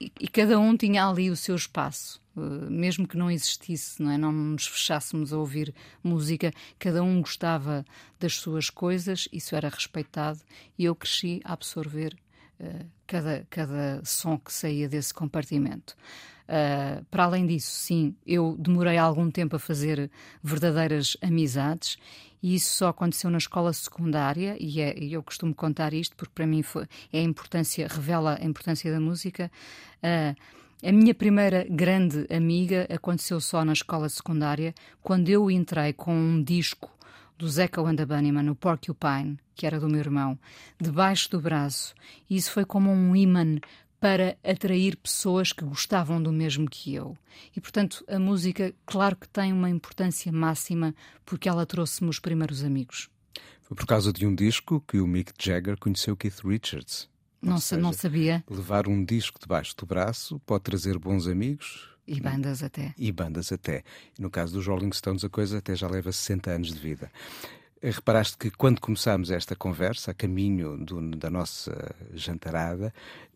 e, 0.00 0.12
e, 0.20 0.28
cada 0.28 0.58
um 0.58 0.76
tinha 0.76 1.06
ali 1.06 1.30
o 1.30 1.36
seu 1.36 1.54
espaço. 1.54 2.20
Uh, 2.38 2.70
mesmo 2.70 3.06
que 3.06 3.16
não 3.16 3.30
existisse, 3.30 4.00
não, 4.02 4.10
é? 4.10 4.16
não 4.18 4.32
nos 4.32 4.66
fechássemos 4.66 5.32
a 5.32 5.38
ouvir 5.38 5.74
música, 6.02 6.52
cada 6.78 7.02
um 7.02 7.20
gostava 7.20 7.84
das 8.20 8.34
suas 8.34 8.70
coisas, 8.70 9.28
isso 9.32 9.56
era 9.56 9.68
respeitado, 9.68 10.40
e 10.78 10.84
eu 10.84 10.94
cresci 10.94 11.40
a 11.44 11.52
absorver 11.52 12.16
uh, 12.60 12.86
cada, 13.06 13.46
cada 13.50 14.00
som 14.04 14.38
que 14.38 14.52
saía 14.52 14.88
desse 14.88 15.12
compartimento. 15.12 15.96
Uh, 16.44 17.04
para 17.10 17.24
além 17.24 17.46
disso, 17.46 17.72
sim, 17.72 18.14
eu 18.26 18.56
demorei 18.58 18.96
algum 18.96 19.30
tempo 19.30 19.56
a 19.56 19.58
fazer 19.58 20.10
verdadeiras 20.42 21.16
amizades 21.20 21.98
e 22.42 22.54
isso 22.54 22.72
só 22.72 22.88
aconteceu 22.88 23.30
na 23.30 23.38
escola 23.38 23.72
secundária, 23.72 24.56
e, 24.60 24.80
é, 24.80 24.96
eu 24.98 25.22
costumo 25.22 25.54
contar 25.54 25.92
isto 25.92 26.14
porque 26.16 26.32
para 26.34 26.46
mim 26.46 26.62
foi, 26.62 26.86
é 27.12 27.18
a 27.18 27.22
importância, 27.22 27.86
revela 27.88 28.38
a 28.40 28.44
importância 28.44 28.90
da 28.92 29.00
música. 29.00 29.50
Uh, 29.98 30.36
a 30.82 30.92
minha 30.92 31.14
primeira 31.14 31.66
grande 31.68 32.26
amiga 32.30 32.86
aconteceu 32.88 33.40
só 33.40 33.64
na 33.64 33.72
escola 33.72 34.08
secundária, 34.08 34.72
quando 35.02 35.28
eu 35.28 35.50
entrei 35.50 35.92
com 35.92 36.14
um 36.14 36.42
disco 36.42 36.90
do 37.36 37.48
Zeca 37.48 37.80
and 37.80 37.96
the 37.96 38.06
Bunnyman, 38.06 38.48
o 38.48 38.54
Porcupine, 38.54 39.38
que 39.54 39.66
era 39.66 39.80
do 39.80 39.88
meu 39.88 40.00
irmão, 40.00 40.38
debaixo 40.80 41.30
do 41.30 41.40
braço. 41.40 41.94
E 42.30 42.36
isso 42.36 42.52
foi 42.52 42.64
como 42.64 42.90
um 42.90 43.14
imã 43.14 43.58
para 44.00 44.36
atrair 44.44 44.96
pessoas 44.96 45.52
que 45.52 45.64
gostavam 45.64 46.22
do 46.22 46.32
mesmo 46.32 46.68
que 46.70 46.94
eu. 46.94 47.16
E, 47.56 47.60
portanto, 47.60 48.04
a 48.08 48.18
música, 48.18 48.72
claro 48.86 49.16
que 49.16 49.28
tem 49.28 49.52
uma 49.52 49.68
importância 49.68 50.30
máxima 50.30 50.94
porque 51.24 51.48
ela 51.48 51.66
trouxe-me 51.66 52.08
os 52.08 52.20
primeiros 52.20 52.62
amigos. 52.62 53.08
Foi 53.62 53.76
por 53.76 53.86
causa 53.86 54.12
de 54.12 54.24
um 54.26 54.34
disco 54.34 54.80
que 54.86 54.98
o 54.98 55.06
Mick 55.06 55.32
Jagger 55.38 55.76
conheceu 55.78 56.16
Keith 56.16 56.40
Richards. 56.44 57.08
Não, 57.40 57.58
seja, 57.58 57.80
não 57.80 57.92
sabia. 57.92 58.44
Levar 58.48 58.88
um 58.88 59.04
disco 59.04 59.38
debaixo 59.40 59.76
do 59.76 59.86
braço 59.86 60.40
pode 60.40 60.64
trazer 60.64 60.98
bons 60.98 61.26
amigos. 61.26 61.88
E 62.06 62.20
bandas 62.20 62.62
até. 62.62 62.94
E 62.96 63.12
bandas 63.12 63.52
até. 63.52 63.84
No 64.18 64.30
caso 64.30 64.54
dos 64.54 64.66
Rolling 64.66 64.92
Stones, 64.92 65.24
a 65.24 65.28
coisa 65.28 65.58
até 65.58 65.76
já 65.76 65.88
leva 65.88 66.10
60 66.10 66.50
anos 66.50 66.72
de 66.72 66.78
vida. 66.78 67.10
Eh, 67.80 67.90
reparaste 67.90 68.36
que 68.36 68.50
quando 68.50 68.80
começámos 68.80 69.30
esta 69.30 69.54
conversa, 69.54 70.10
a 70.10 70.14
caminho 70.14 70.76
do, 70.78 71.10
da 71.16 71.30
nossa 71.30 71.94
jantarada, 72.14 72.92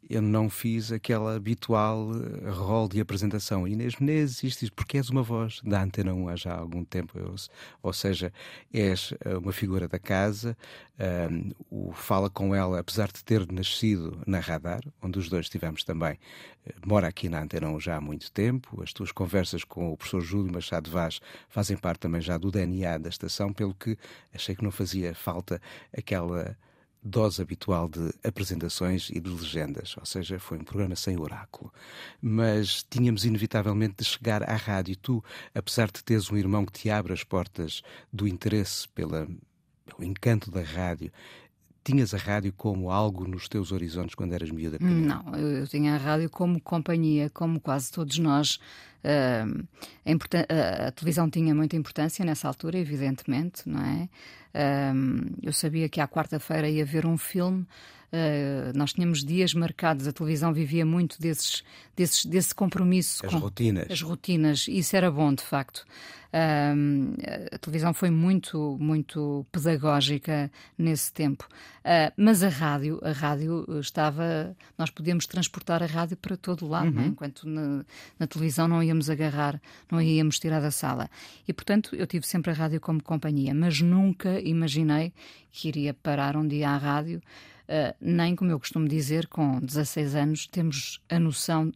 eu 0.08 0.20
não 0.20 0.50
fiz 0.50 0.92
aquela 0.92 1.34
habitual 1.34 2.10
eh, 2.14 2.50
rol 2.50 2.88
de 2.88 3.00
apresentação. 3.00 3.66
Inês 3.66 3.96
Menezes, 3.96 4.42
isto, 4.42 4.72
porque 4.74 4.96
és 4.96 5.08
uma 5.08 5.22
voz 5.22 5.60
da 5.64 5.82
Antena 5.82 6.12
1 6.12 6.28
há 6.28 6.36
já 6.36 6.54
algum 6.54 6.84
tempo, 6.84 7.18
eu, 7.18 7.34
ou 7.82 7.92
seja, 7.92 8.32
és 8.72 9.14
eh, 9.24 9.36
uma 9.36 9.52
figura 9.52 9.88
da 9.88 9.98
casa, 9.98 10.56
um, 11.30 11.50
o 11.88 11.92
Fala 11.92 12.28
Com 12.28 12.54
Ela, 12.54 12.80
apesar 12.80 13.10
de 13.10 13.24
ter 13.24 13.50
nascido 13.50 14.20
na 14.26 14.38
Radar, 14.38 14.82
onde 15.00 15.18
os 15.18 15.28
dois 15.28 15.46
estivemos 15.46 15.84
também, 15.84 16.18
mora 16.84 17.08
aqui 17.08 17.28
na 17.28 17.42
Antena 17.42 17.68
1 17.70 17.80
já 17.80 17.96
há 17.96 18.00
muito 18.00 18.30
tempo, 18.30 18.82
as 18.82 18.92
tuas 18.92 19.10
conversas 19.10 19.64
com 19.64 19.92
o 19.92 19.96
professor 19.96 20.20
Júlio 20.20 20.52
Machado 20.52 20.90
Vaz 20.90 21.20
fazem 21.48 21.76
parte 21.76 22.00
também 22.00 22.20
já 22.20 22.36
do 22.38 22.50
DNA 22.50 22.98
da 22.98 23.08
estação, 23.08 23.52
pelo 23.52 23.74
que 23.74 23.96
achei 24.34 24.54
que 24.54 24.62
não 24.62 24.70
fazia 24.70 25.14
falta 25.14 25.60
aquela 25.96 26.56
dose 27.02 27.42
habitual 27.42 27.88
de 27.88 28.12
apresentações 28.22 29.10
e 29.10 29.18
de 29.18 29.28
legendas, 29.28 29.96
ou 29.98 30.06
seja, 30.06 30.38
foi 30.38 30.58
um 30.58 30.64
programa 30.64 30.94
sem 30.94 31.18
oráculo. 31.18 31.72
Mas 32.20 32.84
tínhamos 32.88 33.24
inevitavelmente 33.24 33.96
de 33.98 34.04
chegar 34.04 34.48
à 34.48 34.54
rádio. 34.54 34.96
Tu, 34.96 35.24
apesar 35.54 35.90
de 35.90 36.04
teres 36.04 36.30
um 36.30 36.36
irmão 36.36 36.64
que 36.64 36.72
te 36.72 36.90
abre 36.90 37.12
as 37.12 37.24
portas 37.24 37.82
do 38.12 38.28
interesse 38.28 38.88
pela, 38.88 39.26
pelo 39.84 40.08
encanto 40.08 40.50
da 40.50 40.62
rádio, 40.62 41.10
tinhas 41.84 42.14
a 42.14 42.18
rádio 42.18 42.52
como 42.52 42.90
algo 42.90 43.26
nos 43.26 43.48
teus 43.48 43.72
horizontes 43.72 44.14
quando 44.14 44.32
eras 44.32 44.50
miúda? 44.50 44.78
Não, 44.80 45.34
eu, 45.34 45.58
eu 45.58 45.66
tinha 45.66 45.94
a 45.94 45.98
rádio 45.98 46.30
como 46.30 46.60
companhia, 46.60 47.28
como 47.30 47.60
quase 47.60 47.90
todos 47.90 48.18
nós. 48.18 48.60
Uh, 49.04 49.66
a, 50.48 50.88
a, 50.88 50.92
televisão 50.92 51.28
tinha 51.28 51.54
muita 51.54 51.76
importância 51.76 52.24
nessa 52.24 52.48
altura, 52.48 52.78
evidentemente, 52.78 53.68
não 53.68 53.80
é? 53.80 54.08
Uh, 54.54 55.34
eu 55.42 55.52
sabia 55.52 55.88
que 55.88 56.00
à 56.00 56.06
quarta-feira 56.06 56.68
ia 56.68 56.84
ver 56.84 57.06
um 57.06 57.18
filme. 57.18 57.66
Uh, 58.12 58.76
nós 58.76 58.92
tínhamos 58.92 59.24
dias 59.24 59.54
marcados, 59.54 60.06
a 60.06 60.12
televisão 60.12 60.52
vivia 60.52 60.84
muito 60.84 61.18
desses, 61.18 61.64
desses, 61.96 62.26
desse 62.26 62.54
compromisso 62.54 63.24
as 63.24 63.32
com 63.32 63.38
rotinas. 63.38 63.86
as 63.90 64.02
rotinas, 64.02 64.68
e 64.68 64.76
isso 64.78 64.94
era 64.94 65.10
bom 65.10 65.32
de 65.32 65.42
facto. 65.42 65.86
Uh, 66.28 67.14
a 67.50 67.56
televisão 67.56 67.94
foi 67.94 68.10
muito, 68.10 68.76
muito 68.78 69.46
pedagógica 69.50 70.50
nesse 70.76 71.10
tempo, 71.10 71.48
uh, 71.80 72.12
mas 72.14 72.42
a 72.42 72.50
rádio, 72.50 73.00
a 73.02 73.12
rádio 73.12 73.66
estava, 73.80 74.54
nós 74.76 74.90
podíamos 74.90 75.26
transportar 75.26 75.82
a 75.82 75.86
rádio 75.86 76.18
para 76.18 76.36
todo 76.36 76.68
lado, 76.68 76.88
é? 76.98 77.00
uhum. 77.00 77.06
enquanto 77.06 77.48
na, 77.48 77.82
na, 78.18 78.26
televisão 78.26 78.68
não 78.68 78.82
íamos 78.82 79.08
agarrar, 79.08 79.58
não 79.90 80.02
íamos 80.02 80.38
tirar 80.38 80.60
da 80.60 80.70
sala. 80.70 81.08
E 81.48 81.52
portanto 81.54 81.96
eu 81.96 82.06
tive 82.06 82.26
sempre 82.26 82.50
a 82.50 82.54
rádio 82.54 82.78
como 82.78 83.02
companhia, 83.02 83.54
mas 83.54 83.80
nunca 83.80 84.38
imaginei 84.38 85.14
que 85.50 85.68
iria 85.68 85.94
parar 85.94 86.36
um 86.36 86.46
dia 86.46 86.68
à 86.68 86.76
rádio. 86.76 87.22
Uh, 87.72 87.96
nem, 87.98 88.36
como 88.36 88.50
eu 88.50 88.60
costumo 88.60 88.86
dizer, 88.86 89.26
com 89.28 89.58
16 89.58 90.14
anos, 90.14 90.46
temos 90.46 91.00
a 91.08 91.18
noção 91.18 91.72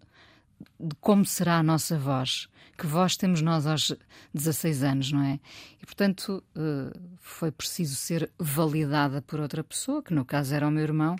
de 0.79 0.95
como 1.01 1.25
será 1.25 1.57
a 1.57 1.63
nossa 1.63 1.99
voz. 1.99 2.49
Que 2.77 2.87
voz 2.87 3.17
temos 3.17 3.41
nós 3.41 3.67
aos 3.67 3.97
16 4.35 4.83
anos, 4.83 5.11
não 5.11 5.23
é? 5.23 5.41
E, 5.81 5.87
portanto, 5.87 6.45
uh, 6.55 7.01
foi 7.19 7.51
preciso 7.51 7.97
ser 7.97 8.31
validada 8.39 9.23
por 9.23 9.41
outra 9.41 9.65
pessoa, 9.65 10.03
que 10.03 10.13
no 10.13 10.23
caso 10.23 10.55
era 10.55 10.69
o 10.69 10.71
meu 10.71 10.83
irmão, 10.83 11.17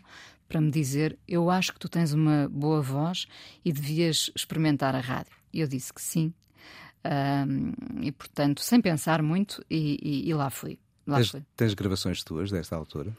para 0.47 0.61
me 0.61 0.71
dizer: 0.71 1.19
Eu 1.27 1.49
acho 1.49 1.73
que 1.73 1.79
tu 1.79 1.89
tens 1.89 2.13
uma 2.13 2.47
boa 2.51 2.83
voz 2.83 3.27
e 3.65 3.73
devias 3.73 4.31
experimentar 4.37 4.95
a 4.95 5.01
rádio. 5.01 5.33
E 5.55 5.61
eu 5.61 5.67
disse 5.67 5.91
que 5.91 6.03
sim. 6.03 6.35
Uh, 7.03 8.03
e, 8.03 8.13
portanto, 8.13 8.61
sem 8.61 8.79
pensar 8.83 9.23
muito, 9.23 9.65
e, 9.71 9.99
e, 10.03 10.29
e 10.29 10.35
lá 10.35 10.51
fui. 10.51 10.79
Lá 11.07 11.17
tens, 11.17 11.35
tens 11.57 11.73
gravações 11.73 12.23
tuas 12.23 12.51
desta 12.51 12.77
altura? 12.77 13.17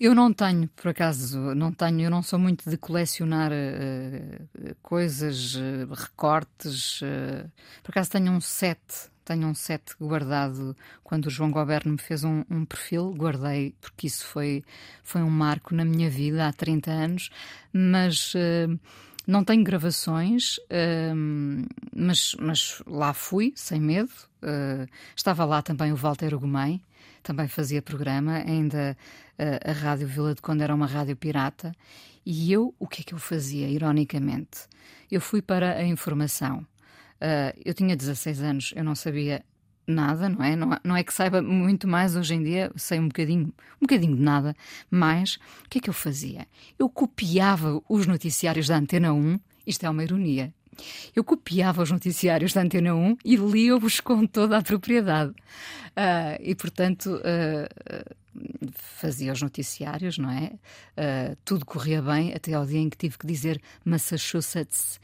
Eu 0.00 0.14
não 0.14 0.32
tenho, 0.32 0.68
por 0.68 0.90
acaso, 0.90 1.36
não 1.56 1.72
tenho, 1.72 2.02
eu 2.02 2.10
não 2.10 2.22
sou 2.22 2.38
muito 2.38 2.70
de 2.70 2.76
colecionar 2.76 3.50
uh, 3.50 4.74
coisas, 4.80 5.56
uh, 5.56 5.92
recortes. 5.92 7.02
Uh, 7.02 7.50
por 7.82 7.90
acaso 7.90 8.12
tenho 8.12 8.30
um 8.30 8.40
set, 8.40 8.78
tenho 9.24 9.48
um 9.48 9.54
set 9.54 9.96
guardado 10.00 10.76
quando 11.02 11.26
o 11.26 11.30
João 11.30 11.50
Goberno 11.50 11.92
me 11.92 11.98
fez 11.98 12.22
um, 12.22 12.44
um, 12.48 12.64
perfil, 12.64 13.12
guardei 13.12 13.74
porque 13.80 14.06
isso 14.06 14.24
foi, 14.24 14.62
foi 15.02 15.20
um 15.20 15.30
marco 15.30 15.74
na 15.74 15.84
minha 15.84 16.08
vida 16.08 16.46
há 16.46 16.52
30 16.52 16.90
anos, 16.92 17.30
mas 17.72 18.34
não 19.28 19.44
tenho 19.44 19.62
gravações, 19.62 20.56
mas, 21.94 22.34
mas 22.40 22.82
lá 22.86 23.12
fui, 23.12 23.52
sem 23.54 23.78
medo. 23.78 24.10
estava 25.14 25.44
lá 25.44 25.60
também 25.60 25.92
o 25.92 25.96
Walter 25.96 26.34
Ugumem, 26.34 26.82
também 27.22 27.46
fazia 27.46 27.82
programa, 27.82 28.38
ainda 28.38 28.96
a, 29.38 29.70
a 29.70 29.72
Rádio 29.72 30.08
Vila 30.08 30.34
de 30.34 30.40
Conde 30.40 30.62
era 30.62 30.74
uma 30.74 30.86
rádio 30.86 31.14
pirata. 31.14 31.72
E 32.24 32.50
eu, 32.52 32.74
o 32.78 32.86
que 32.86 33.02
é 33.02 33.04
que 33.04 33.14
eu 33.14 33.18
fazia, 33.18 33.68
ironicamente? 33.68 34.66
Eu 35.10 35.20
fui 35.20 35.40
para 35.40 35.76
a 35.76 35.84
informação. 35.84 36.66
Uh, 37.20 37.52
eu 37.64 37.74
tinha 37.74 37.96
16 37.96 38.42
anos, 38.42 38.72
eu 38.76 38.84
não 38.84 38.94
sabia 38.94 39.44
nada, 39.90 40.28
não 40.28 40.44
é? 40.44 40.54
Não, 40.56 40.78
não 40.84 40.96
é 40.96 41.02
que 41.02 41.12
saiba 41.12 41.42
muito 41.42 41.88
mais 41.88 42.16
hoje 42.16 42.34
em 42.34 42.42
dia, 42.42 42.70
sei 42.76 42.98
um 42.98 43.08
bocadinho, 43.08 43.52
um 43.80 43.86
bocadinho 43.86 44.16
de 44.16 44.22
nada, 44.22 44.54
mas 44.90 45.38
o 45.64 45.68
que 45.68 45.78
é 45.78 45.80
que 45.80 45.90
eu 45.90 45.94
fazia? 45.94 46.46
Eu 46.78 46.88
copiava 46.88 47.82
os 47.88 48.06
noticiários 48.06 48.68
da 48.68 48.76
Antena 48.76 49.12
1, 49.12 49.38
isto 49.66 49.84
é 49.84 49.90
uma 49.90 50.02
ironia, 50.02 50.52
eu 51.14 51.24
copiava 51.24 51.82
os 51.82 51.90
noticiários 51.90 52.52
da 52.52 52.62
Antena 52.62 52.94
1 52.94 53.18
e 53.24 53.36
lia-os 53.36 54.00
com 54.00 54.26
toda 54.26 54.58
a 54.58 54.62
propriedade. 54.62 55.30
Uh, 55.30 56.38
e, 56.40 56.54
portanto, 56.54 57.16
uh, 57.16 57.68
fazia 58.72 59.32
os 59.32 59.42
noticiários, 59.42 60.18
não 60.18 60.30
é? 60.30 60.52
Uh, 60.96 61.36
tudo 61.44 61.66
corria 61.66 62.00
bem 62.00 62.32
até 62.34 62.54
ao 62.54 62.64
dia 62.64 62.78
em 62.78 62.88
que 62.88 62.96
tive 62.96 63.18
que 63.18 63.26
dizer 63.26 63.60
Massachusetts 63.84 65.00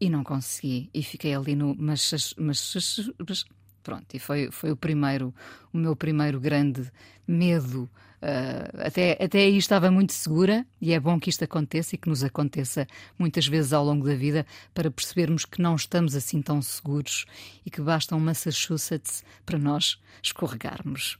e 0.00 0.08
não 0.08 0.22
consegui. 0.24 0.88
E 0.94 1.02
fiquei 1.02 1.34
ali 1.34 1.54
no 1.54 1.74
Massachusetts. 1.76 3.44
Pronto, 3.90 4.14
e 4.14 4.20
foi, 4.20 4.48
foi 4.52 4.70
o 4.70 4.76
primeiro, 4.76 5.34
o 5.72 5.78
meu 5.78 5.96
primeiro 5.96 6.38
grande 6.38 6.92
medo 7.26 7.90
Uh, 8.20 8.84
até, 8.84 9.12
até 9.12 9.38
aí 9.38 9.56
estava 9.56 9.90
muito 9.90 10.12
segura 10.12 10.66
e 10.78 10.92
é 10.92 11.00
bom 11.00 11.18
que 11.18 11.30
isto 11.30 11.42
aconteça 11.42 11.94
e 11.94 11.98
que 11.98 12.06
nos 12.06 12.22
aconteça 12.22 12.86
muitas 13.18 13.46
vezes 13.46 13.72
ao 13.72 13.82
longo 13.82 14.06
da 14.06 14.14
vida 14.14 14.44
para 14.74 14.90
percebermos 14.90 15.46
que 15.46 15.62
não 15.62 15.74
estamos 15.74 16.14
assim 16.14 16.42
tão 16.42 16.60
seguros 16.60 17.24
e 17.64 17.70
que 17.70 17.80
basta 17.80 18.14
um 18.14 18.20
Massachusetts 18.20 19.24
para 19.46 19.58
nós 19.58 19.98
escorregarmos. 20.22 21.18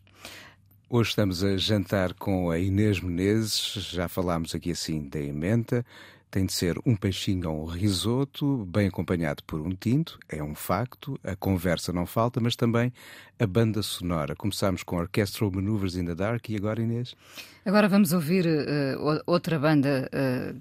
Hoje 0.90 1.08
estamos 1.08 1.42
a 1.42 1.56
jantar 1.56 2.12
com 2.12 2.50
a 2.50 2.58
Inês 2.58 3.00
Menezes, 3.00 3.72
já 3.90 4.06
falámos 4.06 4.54
aqui 4.54 4.72
assim 4.72 5.08
da 5.08 5.18
emenda, 5.18 5.86
tem 6.30 6.46
de 6.46 6.52
ser 6.52 6.78
um 6.86 6.94
peixinho 6.94 7.50
ou 7.50 7.64
um 7.64 7.66
risoto, 7.66 8.64
bem 8.66 8.86
acompanhado 8.86 9.42
por 9.44 9.60
um 9.60 9.70
tinto, 9.70 10.18
é 10.28 10.42
um 10.42 10.54
facto, 10.54 11.18
a 11.24 11.34
conversa 11.34 11.92
não 11.92 12.06
falta, 12.06 12.40
mas 12.40 12.54
também 12.54 12.92
a 13.38 13.46
banda 13.46 13.82
sonora. 13.82 14.36
Começámos 14.36 14.82
com 14.82 14.96
Orchestral 14.96 15.50
Maneuvers 15.50 15.96
in 15.96 16.04
the 16.04 16.14
Dark 16.14 16.48
e 16.48 16.56
agora, 16.56 16.80
Inês? 16.80 17.16
Agora 17.64 17.88
vamos 17.88 18.12
ouvir 18.12 18.46
uh, 18.46 19.22
outra 19.26 19.58
banda 19.58 20.08
uh, 20.14 20.60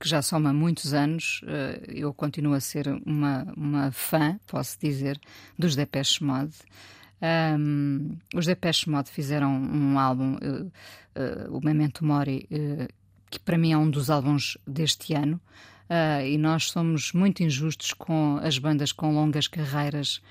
que 0.00 0.08
já 0.08 0.22
soma 0.22 0.52
muitos 0.52 0.94
anos. 0.94 1.42
Uh, 1.42 1.90
eu 1.92 2.14
continuo 2.14 2.54
a 2.54 2.60
ser 2.60 2.88
uma, 3.04 3.46
uma 3.54 3.92
fã, 3.92 4.40
posso 4.46 4.78
dizer, 4.80 5.20
dos 5.58 5.76
Depeche 5.76 6.24
Mode. 6.24 6.54
Um, 7.58 8.16
os 8.34 8.46
Depeche 8.46 8.88
Mode 8.88 9.10
fizeram 9.10 9.52
um 9.52 9.96
álbum, 9.98 10.36
o 11.50 11.60
Memento 11.64 12.04
Mori, 12.04 12.48
que 13.32 13.40
para 13.40 13.56
mim 13.56 13.72
é 13.72 13.78
um 13.78 13.88
dos 13.88 14.10
álbuns 14.10 14.58
deste 14.66 15.14
ano. 15.14 15.40
Uh, 15.88 16.24
e 16.26 16.38
nós 16.38 16.70
somos 16.70 17.12
muito 17.12 17.42
injustos 17.42 17.92
com 17.92 18.38
as 18.42 18.58
bandas 18.58 18.92
com 18.92 19.14
longas 19.14 19.48
carreiras, 19.48 20.22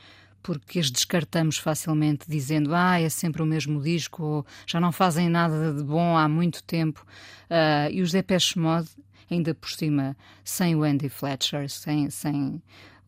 porque 0.41 0.79
as 0.79 0.89
descartamos 0.89 1.57
facilmente, 1.57 2.25
dizendo 2.27 2.73
ah, 2.73 2.99
é 2.99 3.09
sempre 3.09 3.41
o 3.41 3.45
mesmo 3.45 3.81
disco, 3.81 4.23
ou 4.23 4.45
já 4.65 4.79
não 4.79 4.91
fazem 4.91 5.29
nada 5.29 5.73
de 5.73 5.83
bom 5.83 6.15
há 6.15 6.27
muito 6.27 6.63
tempo. 6.63 7.05
Uh, 7.49 7.91
e 7.91 8.01
os 8.01 8.11
Depeche 8.11 8.57
Mode, 8.57 8.89
ainda 9.29 9.53
por 9.53 9.69
cima, 9.69 10.15
sem 10.43 10.75
o 10.75 10.83
Andy 10.83 11.09
Fletcher, 11.09 11.69
sem, 11.69 12.09
sem 12.09 12.61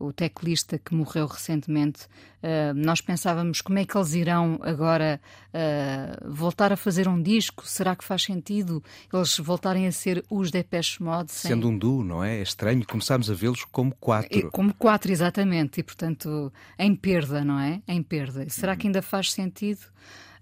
o 0.06 0.12
teclista 0.12 0.78
que 0.78 0.94
morreu 0.94 1.26
recentemente, 1.26 2.04
uh, 2.42 2.74
nós 2.74 3.00
pensávamos 3.00 3.60
como 3.60 3.78
é 3.78 3.84
que 3.84 3.96
eles 3.96 4.14
irão 4.14 4.58
agora 4.62 5.20
uh, 5.48 6.30
voltar 6.30 6.72
a 6.72 6.76
fazer 6.76 7.08
um 7.08 7.20
disco? 7.20 7.66
Será 7.66 7.94
que 7.96 8.04
faz 8.04 8.22
sentido 8.22 8.82
eles 9.12 9.38
voltarem 9.38 9.86
a 9.86 9.92
ser 9.92 10.24
os 10.30 10.50
Depeche 10.50 11.02
Mode? 11.02 11.32
Sem... 11.32 11.50
Sendo 11.50 11.68
um 11.68 11.76
duo, 11.76 12.04
não 12.04 12.22
é? 12.22 12.38
É 12.38 12.42
estranho. 12.42 12.86
Começámos 12.86 13.30
a 13.30 13.34
vê-los 13.34 13.64
como 13.64 13.94
quatro. 13.94 14.50
Como 14.50 14.74
quatro, 14.74 15.10
exatamente. 15.10 15.80
E, 15.80 15.82
portanto, 15.82 16.52
em 16.78 16.94
perda, 16.94 17.44
não 17.44 17.58
é? 17.58 17.82
Em 17.86 18.02
perda. 18.02 18.48
Será 18.48 18.76
que 18.76 18.86
ainda 18.86 19.02
faz 19.02 19.32
sentido? 19.32 19.80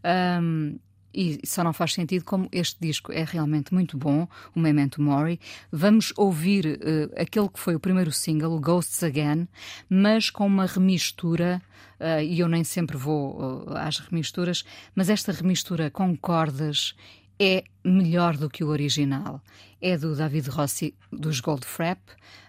Um, 0.05 0.79
e 1.15 1.41
só 1.45 1.63
não 1.63 1.73
faz 1.73 1.93
sentido 1.93 2.25
como 2.25 2.49
este 2.53 2.79
disco 2.81 3.13
é 3.13 3.25
realmente 3.25 3.73
muito 3.73 3.97
bom, 3.97 4.27
o 4.55 4.61
Memento 4.61 5.01
Mori. 5.01 5.41
Vamos 5.71 6.13
ouvir 6.17 6.67
uh, 6.67 7.21
aquele 7.21 7.49
que 7.49 7.59
foi 7.59 7.75
o 7.75 7.81
primeiro 7.81 8.13
single, 8.13 8.59
Ghosts 8.59 9.03
Again, 9.03 9.49
mas 9.89 10.31
com 10.31 10.47
uma 10.47 10.67
remistura, 10.67 11.63
uh, 12.01 12.23
e 12.23 12.41
eu 12.41 12.49
nem 12.49 12.65
sempre 12.65 12.97
vou 12.97 13.67
uh, 13.67 13.77
às 13.77 13.99
remisturas, 13.99 14.65
mas 14.95 15.11
esta 15.11 15.33
remistura 15.33 15.91
com 15.91 16.17
cordas 16.17 16.95
é 17.39 17.65
melhor 17.85 18.37
do 18.37 18.49
que 18.49 18.63
o 18.63 18.69
original. 18.69 19.43
É 19.81 19.99
do 19.99 20.15
David 20.15 20.49
Rossi, 20.51 20.95
dos 21.11 21.41
Goldfrapp, 21.41 22.01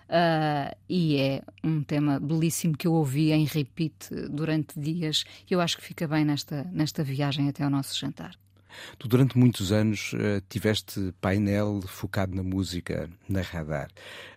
Uh, 0.04 0.76
e 0.88 1.18
é 1.18 1.42
um 1.64 1.82
tema 1.82 2.20
belíssimo 2.20 2.78
que 2.78 2.86
eu 2.86 2.94
ouvi 2.94 3.32
em 3.32 3.46
repeat 3.46 4.14
durante 4.30 4.80
dias 4.80 5.24
e 5.50 5.54
eu 5.54 5.62
acho 5.62 5.78
que 5.78 5.84
fica 5.84 6.08
bem 6.08 6.24
nesta, 6.24 6.66
nesta 6.72 7.04
viagem 7.04 7.50
até 7.50 7.64
ao 7.64 7.70
nosso 7.70 7.98
jantar. 7.98 8.43
Tu, 8.98 9.08
durante 9.08 9.38
muitos 9.38 9.72
anos, 9.72 10.14
uh, 10.14 10.42
tiveste 10.50 11.14
painel 11.20 11.82
focado 11.88 12.36
na 12.36 12.44
música, 12.44 13.10
na 13.28 13.42
radar. 13.42 13.90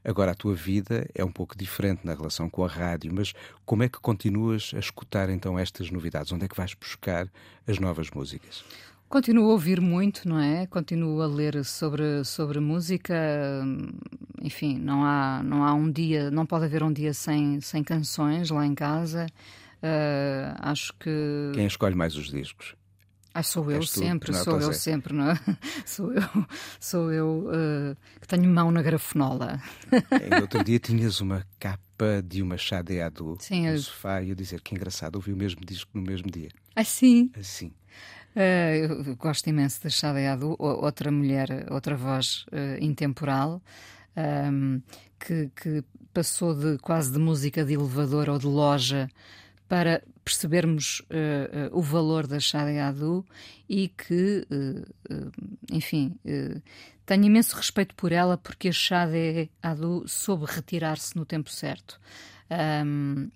Agora, 0.05 0.33
a 0.33 0.35
tua 0.35 0.55
vida 0.55 1.09
é 1.15 1.25
um 1.25 1.33
pouco 1.33 1.57
diferente 1.57 2.01
na 2.05 2.15
relação 2.15 2.49
com 2.49 2.65
a 2.65 2.69
rádio, 2.69 3.13
mas 3.15 3.33
como 3.65 3.83
é 3.83 3.89
que 3.89 3.99
continuas 4.01 4.73
a 4.75 4.79
escutar 4.79 5.29
então 5.31 5.59
estas 5.59 5.91
novidades? 5.91 6.33
Onde 6.33 6.45
é 6.45 6.49
que 6.49 6.57
vais 6.57 6.75
buscar 6.75 7.29
as 7.67 7.79
novas 7.79 8.11
músicas? 8.11 8.65
Continuo 9.09 9.51
a 9.51 9.53
ouvir 9.53 9.81
muito, 9.81 10.29
não 10.29 10.41
é? 10.41 10.67
Continuo 10.67 11.23
a 11.23 11.27
ler 11.27 11.65
sobre, 11.65 12.25
sobre 12.25 12.59
música. 12.59 13.15
Enfim, 14.43 14.79
não 14.79 15.05
há, 15.05 15.43
não 15.45 15.65
há 15.65 15.73
um 15.75 15.91
dia, 15.91 16.29
não 16.31 16.45
pode 16.45 16.65
haver 16.65 16.83
um 16.83 16.93
dia 16.93 17.15
sem, 17.15 17.61
sem 17.61 17.85
canções 17.85 18.51
lá 18.51 18.67
em 18.67 18.75
casa. 18.75 19.27
Uh, 19.77 20.57
acho 20.59 20.93
que. 20.95 21.53
Quem 21.55 21.67
escolhe 21.67 21.95
mais 21.95 22.17
os 22.17 22.31
discos? 22.31 22.75
Ah, 23.39 23.43
sou 23.43 23.71
eu 23.71 23.83
sempre, 23.83 24.33
não, 24.33 24.43
sou 24.43 24.59
eu 24.59 24.73
sempre, 24.73 25.13
não 25.13 25.31
é? 25.31 25.39
Sou 25.85 26.11
eu, 26.17 26.47
sou 26.81 27.13
eu 27.13 27.47
uh, 27.51 27.97
que 28.19 28.27
tenho 28.27 28.49
mão 28.49 28.71
na 28.71 28.81
grafenola. 28.81 29.61
É, 30.11 30.41
outro 30.41 30.65
dia 30.65 30.79
tinhas 30.79 31.21
uma 31.21 31.47
capa 31.61 32.23
de 32.25 32.41
uma 32.41 32.57
chadeado 32.57 33.37
Sim, 33.39 33.67
no 33.67 33.75
eu... 33.75 33.79
sofá 33.79 34.23
e 34.23 34.31
eu 34.31 34.35
dizer 34.35 34.63
que 34.63 34.75
engraçado, 34.75 35.17
ouvi 35.17 35.35
o 35.35 35.37
mesmo 35.37 35.61
disco 35.67 35.91
no 35.93 36.01
mesmo 36.01 36.31
dia. 36.31 36.49
Assim? 36.75 37.31
Assim. 37.39 37.67
Uh, 38.35 39.05
eu 39.11 39.17
gosto 39.17 39.47
imenso 39.51 39.83
da 39.83 39.91
Chadeado, 39.91 40.57
outra 40.59 41.13
mulher, 41.13 41.67
outra 41.71 41.95
voz 41.95 42.47
uh, 42.53 42.83
intemporal, 42.83 43.63
um, 44.17 44.21
ehm, 44.21 44.83
que, 45.19 45.51
que 45.55 45.85
passou 46.15 46.55
de 46.55 46.79
quase 46.79 47.13
de 47.13 47.19
música 47.19 47.67
de 47.67 47.75
elevador 47.75 48.31
ou 48.31 48.39
de 48.39 48.47
loja 48.47 49.11
para 49.69 50.03
percebermos 50.25 51.01
uh, 51.11 51.73
uh, 51.73 51.79
o 51.79 51.83
valor 51.83 52.27
da 52.27 52.39
Adu 52.89 53.25
e 53.69 53.89
que, 53.89 54.47
uh, 54.51 55.33
enfim, 55.71 56.19
tenho 57.05 57.25
imenso 57.25 57.57
respeito 57.57 57.95
por 57.95 58.11
ela 58.11 58.37
porque 58.37 58.71
a 59.63 59.71
Adu 59.71 60.07
soube 60.09 60.45
retirar-se 60.47 61.17
no 61.17 61.25
tempo 61.25 61.51
certo. 61.51 62.01
Um, 62.85 63.31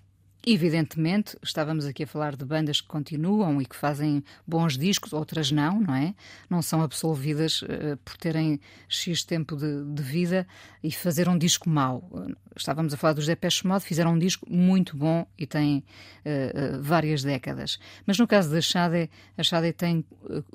Evidentemente, 0.47 1.37
estávamos 1.43 1.85
aqui 1.85 2.05
a 2.05 2.07
falar 2.07 2.35
de 2.35 2.47
bandas 2.47 2.81
que 2.81 2.87
continuam 2.87 3.61
e 3.61 3.67
que 3.67 3.77
fazem 3.77 4.25
bons 4.47 4.79
discos, 4.79 5.13
outras 5.13 5.53
não, 5.53 5.79
não 5.79 5.95
é? 5.95 6.15
Não 6.49 6.63
são 6.63 6.81
absolvidas 6.81 7.61
uh, 7.61 7.99
por 8.03 8.17
terem 8.17 8.59
X 8.89 9.23
tempo 9.23 9.55
de, 9.55 9.85
de, 9.85 10.03
vida 10.03 10.47
e 10.83 10.91
fazer 10.91 11.29
um 11.29 11.37
disco 11.37 11.69
mau. 11.69 12.11
Estávamos 12.57 12.95
a 12.95 12.97
falar 12.97 13.13
dos 13.13 13.27
Depeche 13.27 13.67
Mode, 13.67 13.85
fizeram 13.85 14.15
um 14.15 14.19
disco 14.19 14.51
muito 14.51 14.97
bom 14.97 15.27
e 15.39 15.47
tem 15.47 15.85
uh, 16.25 16.79
uh, 16.79 16.83
várias 16.83 17.23
décadas. 17.23 17.79
Mas 18.07 18.19
no 18.19 18.27
caso 18.27 18.51
da 18.51 18.63
Shade, 18.63 19.11
a 19.37 19.43
Shade 19.43 19.75
tem 19.75 20.03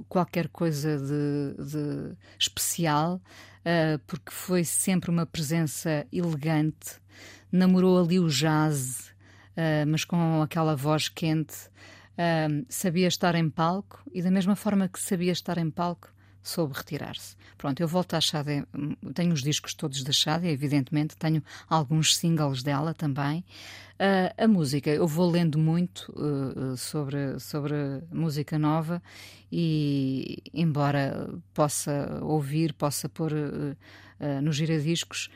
qualquer 0.10 0.48
coisa 0.48 0.98
de, 0.98 1.63
de 1.63 2.15
especial, 2.39 3.21
porque 4.06 4.32
foi 4.32 4.63
sempre 4.63 5.10
uma 5.10 5.26
presença 5.26 6.06
elegante, 6.12 7.02
namorou 7.52 8.00
ali 8.00 8.19
o 8.19 8.28
jazz 8.28 9.14
uh, 9.58 9.88
mas 9.88 10.06
com 10.06 10.41
aquela 10.41 10.76
voz 10.76 11.10
quente. 11.10 11.56
Uh, 12.18 12.65
sabia 12.70 13.08
estar 13.08 13.36
em 13.36 13.50
palco 13.50 14.02
e, 14.13 14.22
da 14.22 14.32
mesma 14.32 14.56
forma 14.56 14.88
que 14.88 15.00
sabia 15.00 15.34
estar 15.34 15.58
em 15.58 15.70
palco, 15.70 16.10
soube 16.41 16.74
retirar-se. 16.76 17.36
Pronto, 17.58 17.82
eu 17.82 17.88
volto 17.88 18.13
à 18.13 18.22
Xade, 18.22 18.65
tenho 19.13 19.34
os 19.34 19.41
discos 19.41 19.74
todos 19.74 20.04
da 20.04 20.12
Xade, 20.12 20.48
evidentemente, 20.48 21.18
tenho 21.18 21.44
alguns 21.68 22.15
singles 22.15 22.62
dela 22.62 22.94
também. 22.94 23.44
Uh, 23.96 24.44
a 24.44 24.48
música, 24.48 24.89
eu 24.89 25.08
vou 25.08 25.30
lendo 25.30 25.58
muito 25.58 26.12
uh, 26.12 26.78
sobre, 26.78 27.39
sobre 27.39 27.74
música 28.12 28.60
nova 28.60 29.02
e, 29.52 30.44
embora 30.54 31.30
possa 31.54 32.20
ouvir, 32.22 32.74
possa 32.74 33.10
pôr 33.10 33.32
uh, 33.34 34.41
no 34.41 34.52
giradiscos 34.54 35.30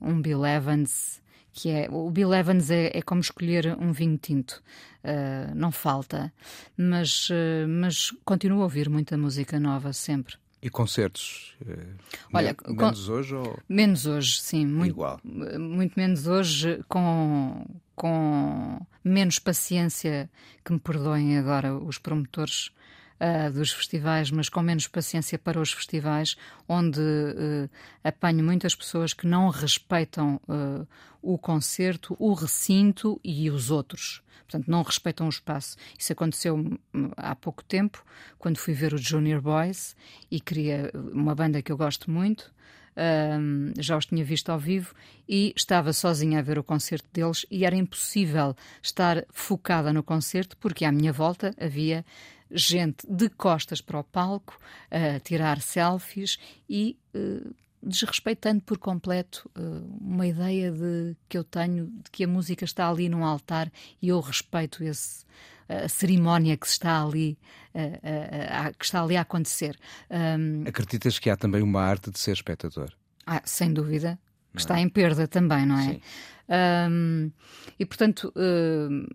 um 0.00 0.22
Bill 0.22 0.46
Evans, 0.46 1.20
que 1.54 1.70
é 1.70 1.88
o 1.88 2.10
Bill 2.10 2.34
Evans 2.34 2.68
é, 2.70 2.90
é 2.92 3.00
como 3.00 3.20
escolher 3.20 3.76
um 3.78 3.92
vinho 3.92 4.18
tinto, 4.18 4.60
uh, 5.04 5.54
não 5.54 5.70
falta, 5.70 6.32
mas, 6.76 7.30
uh, 7.30 7.68
mas 7.68 8.10
continuo 8.24 8.60
a 8.60 8.64
ouvir 8.64 8.90
muita 8.90 9.16
música 9.16 9.60
nova 9.60 9.92
sempre. 9.92 10.34
E 10.60 10.68
concertos? 10.68 11.56
Uh, 11.62 11.96
Olha, 12.32 12.56
menos 12.66 13.08
hoje 13.08 13.34
ou... 13.36 13.58
Menos 13.68 14.04
hoje, 14.04 14.40
sim. 14.40 14.66
Muito, 14.66 14.92
Igual. 14.92 15.20
Muito 15.22 15.94
menos 15.94 16.26
hoje, 16.26 16.82
com, 16.88 17.64
com 17.94 18.84
menos 19.04 19.38
paciência, 19.38 20.28
que 20.64 20.72
me 20.72 20.80
perdoem 20.80 21.38
agora 21.38 21.76
os 21.76 21.98
promotores 21.98 22.72
uh, 23.24 23.50
dos 23.50 23.72
festivais, 23.72 24.30
mas 24.30 24.48
com 24.48 24.60
menos 24.60 24.86
paciência 24.86 25.38
para 25.38 25.60
os 25.60 25.72
festivais, 25.72 26.36
onde 26.68 27.00
uh, 27.00 27.70
apanho 28.02 28.44
muitas 28.44 28.74
pessoas 28.74 29.14
que 29.14 29.26
não 29.26 29.48
respeitam 29.48 30.40
uh, 30.48 30.86
o 31.22 31.38
concerto, 31.38 32.14
o 32.18 32.34
recinto 32.34 33.18
e 33.24 33.50
os 33.50 33.70
outros. 33.70 34.22
Portanto, 34.46 34.70
não 34.70 34.82
respeitam 34.82 35.26
o 35.26 35.30
espaço. 35.30 35.76
Isso 35.98 36.12
aconteceu 36.12 36.56
hum, 36.56 36.78
há 37.16 37.34
pouco 37.34 37.64
tempo, 37.64 38.04
quando 38.38 38.58
fui 38.58 38.74
ver 38.74 38.92
o 38.92 38.98
Junior 38.98 39.40
Boys 39.40 39.96
e 40.30 40.38
queria 40.38 40.90
uma 40.94 41.34
banda 41.34 41.62
que 41.62 41.72
eu 41.72 41.78
gosto 41.78 42.10
muito. 42.10 42.52
Um, 42.96 43.72
já 43.76 43.96
os 43.96 44.06
tinha 44.06 44.24
visto 44.24 44.50
ao 44.50 44.58
vivo 44.58 44.94
e 45.28 45.52
estava 45.56 45.92
sozinha 45.92 46.38
a 46.38 46.42
ver 46.42 46.60
o 46.60 46.62
concerto 46.62 47.08
deles 47.12 47.44
e 47.50 47.64
era 47.64 47.74
impossível 47.74 48.54
estar 48.80 49.24
focada 49.32 49.92
no 49.92 50.00
concerto 50.00 50.56
porque 50.58 50.84
à 50.84 50.92
minha 50.92 51.12
volta 51.12 51.52
havia 51.58 52.04
gente 52.50 53.06
de 53.08 53.28
costas 53.28 53.80
para 53.80 53.98
o 53.98 54.04
palco 54.04 54.58
a 54.90 55.18
tirar 55.20 55.60
selfies 55.60 56.38
e 56.68 56.98
uh, 57.14 57.54
desrespeitando 57.82 58.62
por 58.62 58.78
completo 58.78 59.50
uh, 59.56 59.98
uma 60.00 60.26
ideia 60.26 60.70
de 60.72 61.16
que 61.28 61.36
eu 61.36 61.44
tenho 61.44 61.86
de 61.86 62.10
que 62.10 62.24
a 62.24 62.28
música 62.28 62.64
está 62.64 62.88
ali 62.88 63.08
num 63.08 63.24
altar 63.24 63.70
e 64.00 64.08
eu 64.08 64.20
respeito 64.20 64.82
esse 64.82 65.24
a 65.68 65.88
cerimónia 65.88 66.56
que 66.58 66.66
está 66.66 67.02
ali 67.02 67.38
que 68.78 68.84
está 68.84 69.02
ali 69.02 69.16
a 69.16 69.22
acontecer. 69.22 69.76
Um, 70.10 70.64
Acreditas 70.68 71.18
que 71.18 71.28
há 71.28 71.36
também 71.36 71.62
uma 71.62 71.80
arte 71.80 72.10
de 72.10 72.18
ser 72.18 72.32
espectador? 72.32 72.92
Ah, 73.26 73.42
sem 73.44 73.72
dúvida, 73.72 74.18
que 74.52 74.60
está 74.60 74.78
é? 74.78 74.82
em 74.82 74.88
perda 74.88 75.26
também, 75.26 75.66
não 75.66 75.78
é? 75.78 75.98
Um, 76.88 77.32
e 77.78 77.84
portanto, 77.86 78.32
uh, 78.36 79.14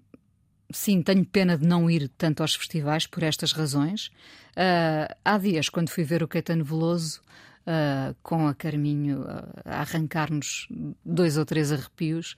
sim, 0.72 1.02
tenho 1.02 1.26
pena 1.26 1.58
de 1.58 1.66
não 1.66 1.90
ir 1.90 2.10
tanto 2.18 2.42
aos 2.42 2.56
festivais 2.56 3.08
por 3.08 3.24
estas 3.24 3.52
razões. 3.52 4.08
Uh, 4.50 5.14
há 5.24 5.38
dias, 5.38 5.70
quando 5.70 5.90
fui 5.90 6.04
ver 6.04 6.22
o 6.24 6.28
Caetano 6.28 6.64
Veloso, 6.64 7.22
uh, 7.62 8.16
com 8.22 8.48
a 8.48 8.54
Carminho 8.54 9.22
uh, 9.22 9.62
a 9.66 9.82
arrancar-nos 9.82 10.68
dois 11.04 11.38
ou 11.38 11.46
três 11.46 11.72
arrepios, 11.72 12.36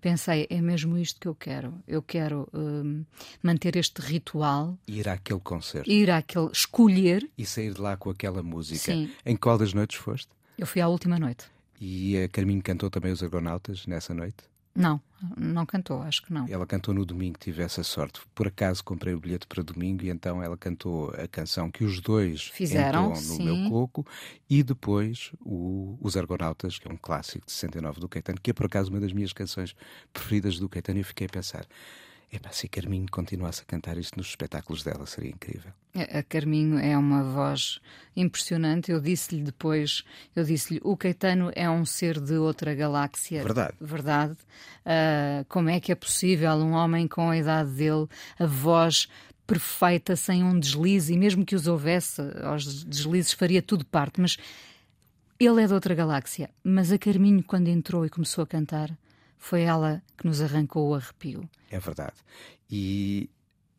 pensei, 0.00 0.46
é 0.48 0.62
mesmo 0.62 0.96
isto 0.96 1.20
que 1.20 1.28
eu 1.28 1.34
quero. 1.34 1.74
Eu 1.86 2.00
quero 2.00 2.48
manter 3.42 3.76
este 3.76 4.00
ritual. 4.00 4.78
Ir 4.88 5.06
àquele 5.10 5.40
concerto. 5.40 5.90
Ir 5.90 6.10
àquele. 6.10 6.48
escolher. 6.50 7.28
E 7.36 7.44
sair 7.44 7.74
de 7.74 7.80
lá 7.80 7.94
com 7.96 8.08
aquela 8.08 8.42
música. 8.42 8.92
Sim. 8.92 9.10
Em 9.26 9.36
qual 9.36 9.58
das 9.58 9.74
noites 9.74 9.98
foste? 9.98 10.30
Eu 10.56 10.66
fui 10.66 10.80
à 10.80 10.88
última 10.88 11.18
noite. 11.18 11.44
E 11.78 12.16
a 12.16 12.28
Carminho 12.28 12.62
cantou 12.62 12.88
também 12.88 13.12
os 13.12 13.22
Argonautas 13.22 13.86
nessa 13.86 14.14
noite? 14.14 14.44
Não, 14.74 15.00
não 15.36 15.66
cantou, 15.66 16.00
acho 16.02 16.22
que 16.22 16.32
não. 16.32 16.46
Ela 16.48 16.66
cantou 16.66 16.94
no 16.94 17.04
domingo, 17.04 17.38
tive 17.38 17.62
essa 17.62 17.82
sorte. 17.82 18.20
Por 18.34 18.48
acaso 18.48 18.82
comprei 18.82 19.12
o 19.12 19.20
bilhete 19.20 19.46
para 19.46 19.62
domingo 19.62 20.04
e 20.04 20.10
então 20.10 20.42
ela 20.42 20.56
cantou 20.56 21.10
a 21.10 21.28
canção 21.28 21.70
que 21.70 21.84
os 21.84 22.00
dois 22.00 22.44
fizeram 22.44 23.10
no 23.10 23.16
sim. 23.16 23.44
meu 23.44 23.70
coco 23.70 24.06
e 24.48 24.62
depois 24.62 25.30
o, 25.40 25.98
Os 26.00 26.16
Argonautas, 26.16 26.78
que 26.78 26.88
é 26.88 26.90
um 26.90 26.96
clássico 26.96 27.44
de 27.44 27.52
69 27.52 28.00
do 28.00 28.08
Caetano, 28.08 28.38
que 28.42 28.50
é 28.50 28.54
por 28.54 28.66
acaso 28.66 28.90
uma 28.90 29.00
das 29.00 29.12
minhas 29.12 29.32
canções 29.32 29.76
preferidas 30.12 30.58
do 30.58 30.68
Caetano. 30.68 30.98
E 30.98 31.02
eu 31.02 31.06
fiquei 31.06 31.26
a 31.26 31.30
pensar. 31.30 31.66
Epá, 32.32 32.50
se 32.50 32.64
a 32.64 32.68
Carminho 32.70 33.06
continuasse 33.10 33.60
a 33.60 33.64
cantar 33.66 33.98
isto 33.98 34.16
nos 34.16 34.28
espetáculos 34.28 34.82
dela, 34.82 35.04
seria 35.04 35.28
incrível. 35.30 35.70
A 35.94 36.22
Carminho 36.22 36.78
é 36.78 36.96
uma 36.96 37.22
voz 37.22 37.78
impressionante. 38.16 38.90
Eu 38.90 39.02
disse-lhe 39.02 39.42
depois, 39.42 40.02
eu 40.34 40.42
disse-lhe, 40.42 40.80
o 40.82 40.96
Caetano 40.96 41.52
é 41.54 41.68
um 41.68 41.84
ser 41.84 42.18
de 42.18 42.38
outra 42.38 42.74
galáxia. 42.74 43.42
Verdade. 43.42 43.74
Verdade. 43.78 44.32
Uh, 44.32 45.44
como 45.46 45.68
é 45.68 45.78
que 45.78 45.92
é 45.92 45.94
possível 45.94 46.52
um 46.52 46.72
homem 46.72 47.06
com 47.06 47.28
a 47.28 47.36
idade 47.36 47.70
dele, 47.72 48.08
a 48.38 48.46
voz 48.46 49.08
perfeita, 49.46 50.16
sem 50.16 50.42
um 50.42 50.58
deslize, 50.58 51.12
e 51.12 51.18
mesmo 51.18 51.44
que 51.44 51.54
os 51.54 51.66
houvesse, 51.66 52.22
aos 52.42 52.82
deslizes 52.84 53.32
faria 53.32 53.60
tudo 53.60 53.84
parte, 53.84 54.22
mas 54.22 54.38
ele 55.38 55.62
é 55.62 55.66
de 55.66 55.74
outra 55.74 55.94
galáxia. 55.94 56.48
Mas 56.64 56.90
a 56.90 56.96
Carminho, 56.96 57.42
quando 57.42 57.68
entrou 57.68 58.06
e 58.06 58.08
começou 58.08 58.44
a 58.44 58.46
cantar, 58.46 58.96
foi 59.42 59.62
ela 59.62 60.00
que 60.16 60.24
nos 60.24 60.40
arrancou 60.40 60.88
o 60.88 60.94
arrepio. 60.94 61.50
É 61.68 61.80
verdade. 61.80 62.14
E 62.70 63.28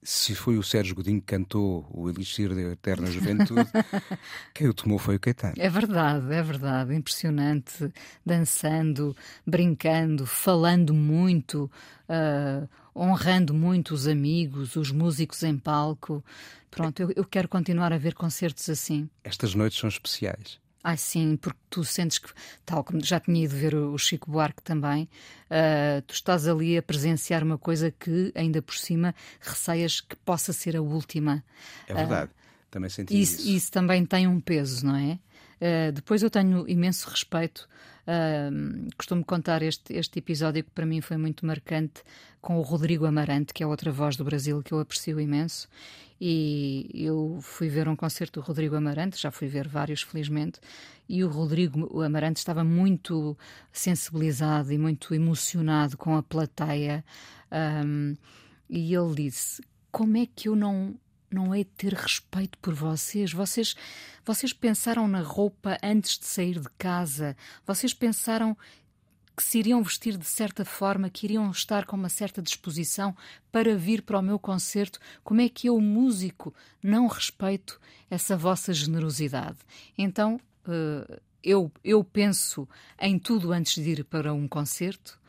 se 0.04 0.36
foi 0.36 0.58
o 0.58 0.62
Sérgio 0.62 0.94
Godinho 0.94 1.22
que 1.22 1.28
cantou 1.28 1.88
o 1.90 2.10
Elixir 2.10 2.54
da 2.54 2.62
Eterna 2.74 3.10
Juventude, 3.10 3.72
quem 4.54 4.68
o 4.68 4.74
tomou 4.74 5.00
foi 5.00 5.16
o 5.16 5.20
Caetano. 5.22 5.54
É 5.58 5.70
verdade, 5.70 6.34
é 6.34 6.44
verdade. 6.44 6.94
Impressionante. 6.94 7.90
Dançando, 8.26 9.16
brincando, 9.48 10.26
falando 10.26 10.94
muito, 10.94 11.72
uh, 12.10 12.68
honrando 12.94 13.54
muito 13.54 13.94
os 13.94 14.06
amigos, 14.06 14.76
os 14.76 14.92
músicos 14.92 15.44
em 15.44 15.58
palco. 15.58 16.22
Pronto, 16.70 17.00
eu, 17.00 17.14
eu 17.16 17.24
quero 17.24 17.48
continuar 17.48 17.94
a 17.94 17.98
ver 17.98 18.16
concertos 18.16 18.70
assim. 18.70 19.10
Estas 19.24 19.56
noites 19.56 19.80
são 19.80 19.88
especiais. 19.88 20.62
Ah, 20.84 20.98
sim, 20.98 21.38
porque 21.38 21.60
tu 21.70 21.84
sentes 21.86 22.18
que, 22.18 22.30
tal 22.66 22.84
como 22.84 23.02
já 23.02 23.18
tinha 23.20 23.46
ido 23.46 23.56
ver 23.56 23.74
o 23.74 23.98
Chico 23.98 24.30
Buarque 24.30 24.62
também, 24.62 25.08
uh, 25.50 26.02
tu 26.02 26.14
estás 26.14 26.46
ali 26.46 26.78
a 26.78 26.84
presenciar 26.84 27.42
uma 27.42 27.58
coisa 27.58 27.90
que, 27.90 28.34
ainda 28.36 28.62
por 28.62 28.76
cima, 28.76 29.16
receias 29.40 30.02
que 30.02 30.16
possa 30.18 30.52
ser 30.52 30.76
a 30.76 30.82
última. 30.82 31.42
É 31.88 31.94
verdade, 31.94 32.32
uh, 32.32 32.70
também 32.70 32.90
senti 32.90 33.18
isso, 33.18 33.40
isso. 33.40 33.50
Isso 33.50 33.72
também 33.72 34.06
tem 34.06 34.28
um 34.28 34.42
peso, 34.42 34.86
não 34.86 34.98
é? 34.98 35.20
Uh, 35.62 35.92
depois 35.94 36.22
eu 36.22 36.30
tenho 36.30 36.68
imenso 36.68 37.10
respeito. 37.10 37.70
Uh, 38.06 38.90
costumo 38.98 39.24
contar 39.24 39.62
este, 39.62 39.94
este 39.94 40.20
episódio 40.20 40.64
que 40.64 40.72
para 40.72 40.86
mim 40.86 41.00
foi 41.00 41.16
muito 41.16 41.46
marcante 41.46 42.04
com 42.42 42.58
o 42.60 42.62
Rodrigo 42.62 43.06
Amarante, 43.06 43.54
que 43.54 43.64
é 43.64 43.68
outra 43.68 43.92
voz 43.92 44.18
do 44.18 44.26
Brasil 44.26 44.62
que 44.62 44.74
eu 44.74 44.80
aprecio 44.80 45.20
imenso. 45.20 45.70
E 46.20 46.90
eu 46.94 47.40
fui 47.42 47.70
ver 47.70 47.88
um 47.88 47.96
concerto 47.96 48.40
do 48.40 48.46
Rodrigo 48.46 48.76
Amarante, 48.76 49.22
já 49.22 49.32
fui 49.32 49.48
ver 49.48 49.68
vários, 49.68 50.02
felizmente, 50.02 50.60
e 51.08 51.24
o 51.24 51.30
Rodrigo 51.30 52.02
Amarante 52.02 52.40
estava 52.40 52.64
muito 52.64 53.38
sensibilizado 53.72 54.72
e 54.72 54.78
muito 54.78 55.14
emocionado 55.14 55.98
com 55.98 56.16
a 56.16 56.24
plateia. 56.24 57.04
Um, 57.86 58.16
e 58.70 58.94
ele 58.94 59.16
disse: 59.16 59.62
Como 59.92 60.18
é 60.18 60.26
que 60.26 60.48
eu 60.48 60.56
não 60.56 60.96
não 61.34 61.54
é 61.54 61.64
ter 61.64 61.94
respeito 61.94 62.58
por 62.60 62.74
vocês. 62.74 63.32
Vocês, 63.32 63.76
vocês 64.26 64.54
pensaram 64.54 65.08
na 65.08 65.22
roupa 65.22 65.78
antes 65.82 66.18
de 66.18 66.26
sair 66.26 66.60
de 66.60 66.70
casa. 66.78 67.36
Vocês 67.66 67.94
pensaram 67.94 68.58
que 69.36 69.44
se 69.44 69.60
iriam 69.60 69.82
vestir 69.82 70.18
de 70.18 70.26
certa 70.26 70.64
forma, 70.64 71.10
que 71.10 71.26
iriam 71.26 71.50
estar 71.50 71.86
com 71.86 71.96
uma 71.96 72.10
certa 72.10 72.42
disposição 72.42 73.16
para 73.52 73.76
vir 73.76 74.04
para 74.04 74.20
o 74.20 74.22
meu 74.22 74.38
concerto, 74.38 75.00
como 75.24 75.42
é 75.42 75.50
que 75.50 75.68
eu, 75.68 75.80
músico, 75.82 76.54
não 76.82 77.08
respeito 77.08 77.80
essa 78.10 78.38
vossa 78.38 78.74
generosidade? 78.74 79.58
Então, 79.98 80.40
uh, 80.68 81.22
eu, 81.44 81.72
eu 81.84 82.04
penso 82.04 82.68
em 83.00 83.18
tudo 83.18 83.52
antes 83.52 83.84
de 83.84 83.90
ir 83.90 84.04
para 84.04 84.34
um 84.34 84.48
concerto 84.48 85.20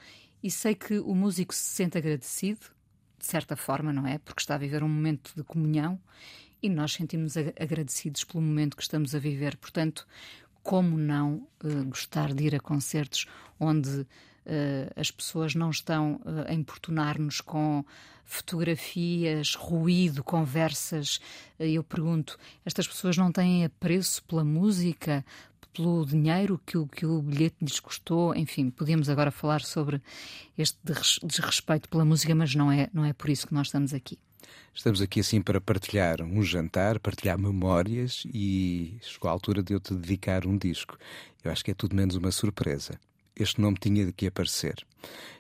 e 0.42 0.50
sei 0.50 0.74
que 0.74 0.98
o 0.98 1.14
músico 1.14 1.54
se 1.54 1.62
sente 1.62 1.96
agradecido, 1.96 2.66
de 3.24 3.30
certa 3.30 3.56
forma, 3.56 3.90
não 3.90 4.06
é? 4.06 4.18
Porque 4.18 4.42
está 4.42 4.54
a 4.54 4.58
viver 4.58 4.82
um 4.82 4.88
momento 4.88 5.32
de 5.34 5.42
comunhão 5.42 5.98
e 6.62 6.68
nós 6.68 6.92
sentimos 6.92 7.36
agradecidos 7.38 8.22
pelo 8.22 8.42
momento 8.42 8.76
que 8.76 8.82
estamos 8.82 9.14
a 9.14 9.18
viver. 9.18 9.56
Portanto, 9.56 10.06
como 10.62 10.98
não 10.98 11.46
uh, 11.64 11.84
gostar 11.86 12.34
de 12.34 12.44
ir 12.44 12.54
a 12.54 12.60
concertos 12.60 13.26
onde 13.58 14.00
uh, 14.00 14.06
as 14.94 15.10
pessoas 15.10 15.54
não 15.54 15.70
estão 15.70 16.16
uh, 16.16 16.50
a 16.50 16.52
importunar-nos 16.52 17.40
com 17.40 17.82
fotografias, 18.26 19.54
ruído, 19.54 20.22
conversas. 20.22 21.18
eu 21.58 21.82
pergunto: 21.82 22.38
estas 22.64 22.86
pessoas 22.86 23.16
não 23.16 23.32
têm 23.32 23.64
apreço 23.64 24.22
pela 24.24 24.44
música, 24.44 25.24
pelo 25.74 26.06
dinheiro 26.06 26.60
que 26.64 26.78
o, 26.78 26.86
que 26.86 27.04
o 27.04 27.20
bilhete 27.20 27.56
lhes 27.60 27.80
custou? 27.80 28.34
Enfim, 28.34 28.70
podíamos 28.70 29.08
agora 29.08 29.30
falar 29.30 29.60
sobre 29.60 30.00
este 30.56 30.78
desrespeito 31.22 31.88
pela 31.88 32.04
música, 32.04 32.34
mas 32.34 32.54
não 32.54 32.70
é, 32.70 32.88
não 32.94 33.04
é 33.04 33.12
por 33.12 33.28
isso 33.28 33.46
que 33.46 33.54
nós 33.54 33.66
estamos 33.66 33.92
aqui. 33.92 34.18
Estamos 34.72 35.00
aqui 35.00 35.20
assim 35.20 35.40
para 35.40 35.60
partilhar 35.60 36.22
um 36.22 36.42
jantar, 36.42 36.98
partilhar 36.98 37.38
memórias 37.38 38.24
e 38.32 38.96
chegou 39.02 39.28
a 39.28 39.32
altura 39.32 39.62
de 39.62 39.72
eu 39.72 39.80
te 39.80 39.94
dedicar 39.94 40.46
um 40.46 40.56
disco. 40.56 40.96
Eu 41.42 41.50
acho 41.50 41.64
que 41.64 41.70
é 41.70 41.74
tudo 41.74 41.94
menos 41.94 42.16
uma 42.16 42.30
surpresa. 42.30 42.98
Este 43.36 43.60
nome 43.60 43.76
tinha 43.80 44.06
de 44.06 44.12
que 44.12 44.26
aparecer. 44.26 44.84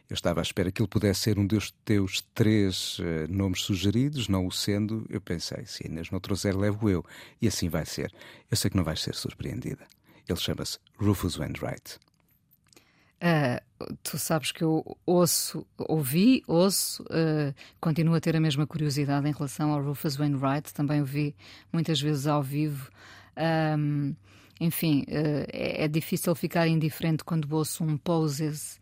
Eu 0.08 0.14
estava 0.14 0.40
à 0.40 0.42
espera 0.42 0.70
que 0.70 0.82
ele 0.82 0.88
pudesse 0.88 1.20
ser 1.20 1.38
um 1.38 1.46
dos 1.46 1.70
teus 1.84 2.22
três 2.34 2.98
uh, 2.98 3.26
nomes 3.28 3.62
sugeridos, 3.62 4.28
não 4.28 4.46
o 4.46 4.52
sendo, 4.52 5.06
eu 5.08 5.20
pensei, 5.20 5.64
se 5.64 5.86
Inês 5.86 6.10
não 6.10 6.20
trouxer, 6.20 6.56
levo 6.56 6.90
eu. 6.90 7.04
E 7.40 7.48
assim 7.48 7.68
vai 7.68 7.86
ser. 7.86 8.12
Eu 8.50 8.56
sei 8.56 8.70
que 8.70 8.76
não 8.76 8.84
vais 8.84 9.00
ser 9.00 9.14
surpreendida. 9.14 9.86
Ele 10.28 10.38
chama-se 10.38 10.78
Rufus 10.98 11.36
Wainwright. 11.36 11.98
Uh, 13.24 13.96
tu 14.02 14.18
sabes 14.18 14.52
que 14.52 14.62
eu 14.62 14.96
ouço, 15.06 15.66
ouvi, 15.78 16.42
ouço, 16.46 17.02
uh, 17.04 17.54
continuo 17.80 18.14
a 18.14 18.20
ter 18.20 18.36
a 18.36 18.40
mesma 18.40 18.66
curiosidade 18.66 19.26
em 19.26 19.32
relação 19.32 19.72
ao 19.72 19.82
Rufus 19.82 20.16
Wainwright, 20.16 20.74
também 20.74 21.00
o 21.00 21.04
vi 21.04 21.34
muitas 21.72 22.00
vezes 22.00 22.26
ao 22.26 22.42
vivo. 22.42 22.90
Um, 23.78 24.14
enfim, 24.60 25.04
uh, 25.08 25.46
é, 25.52 25.84
é, 25.84 25.88
difícil 25.88 26.34
ficar 26.34 26.68
indiferente 26.68 27.24
quando 27.24 27.50
ouço 27.54 27.82
um 27.82 27.96
Poses, 27.96 28.78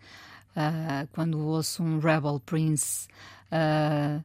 quando 1.12 1.38
ouço 1.38 1.83
um 1.83 1.98
Rebel 1.98 2.40
Prince. 2.44 3.09
Uh, 3.50 4.22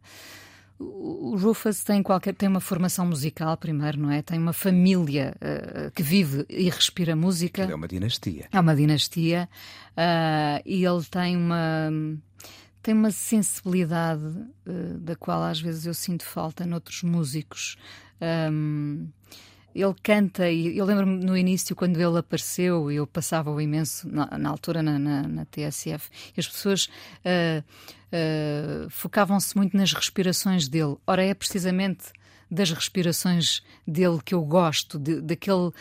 o 0.79 1.35
Rufus 1.35 1.83
tem 1.83 2.03
qualquer 2.03 2.35
tem 2.35 2.47
uma 2.47 2.59
formação 2.59 3.05
musical 3.05 3.57
primeiro, 3.57 3.99
não 3.99 4.11
é? 4.11 4.21
Tem 4.21 4.37
uma 4.37 4.53
família 4.53 5.35
uh, 5.37 5.91
que 5.91 6.03
vive 6.03 6.45
e 6.49 6.69
respira 6.69 7.15
música. 7.15 7.63
É 7.63 7.75
uma 7.75 7.87
dinastia. 7.87 8.47
É 8.51 8.59
uma 8.59 8.75
dinastia 8.75 9.49
uh, 9.93 10.61
e 10.65 10.85
ele 10.85 11.03
tem 11.09 11.35
uma 11.35 11.89
tem 12.81 12.93
uma 12.93 13.11
sensibilidade 13.11 14.23
uh, 14.23 14.97
da 14.99 15.15
qual 15.15 15.43
às 15.43 15.59
vezes 15.59 15.85
eu 15.85 15.93
sinto 15.93 16.23
falta 16.23 16.65
noutros 16.65 17.03
músicos. 17.03 17.75
Um, 18.51 19.07
ele 19.81 19.95
canta 20.01 20.49
e 20.49 20.77
eu 20.77 20.85
lembro-me 20.85 21.23
no 21.23 21.37
início 21.37 21.75
quando 21.75 21.99
ele 21.99 22.17
apareceu 22.17 22.91
eu 22.91 23.05
passava 23.05 23.51
o 23.51 23.61
imenso 23.61 24.09
na, 24.09 24.37
na 24.37 24.49
altura 24.49 24.81
na, 24.81 24.97
na, 24.97 25.21
na, 25.23 25.45
TSF 25.45 26.09
e 26.35 26.39
as 26.39 26.47
pessoas 26.47 26.85
uh, 27.25 27.63
uh, 28.11 28.89
focavam-se 28.89 29.55
muito 29.55 29.77
nas 29.77 29.93
respirações 29.93 30.67
dele. 30.67 30.97
Ora 31.05 31.23
é 31.23 31.33
precisamente 31.33 32.05
das 32.49 32.71
respirações 32.71 33.61
dele 33.85 34.19
que 34.23 34.33
eu 34.33 34.41
gosto 34.43 34.97
de, 34.97 35.21
daquele 35.21 35.71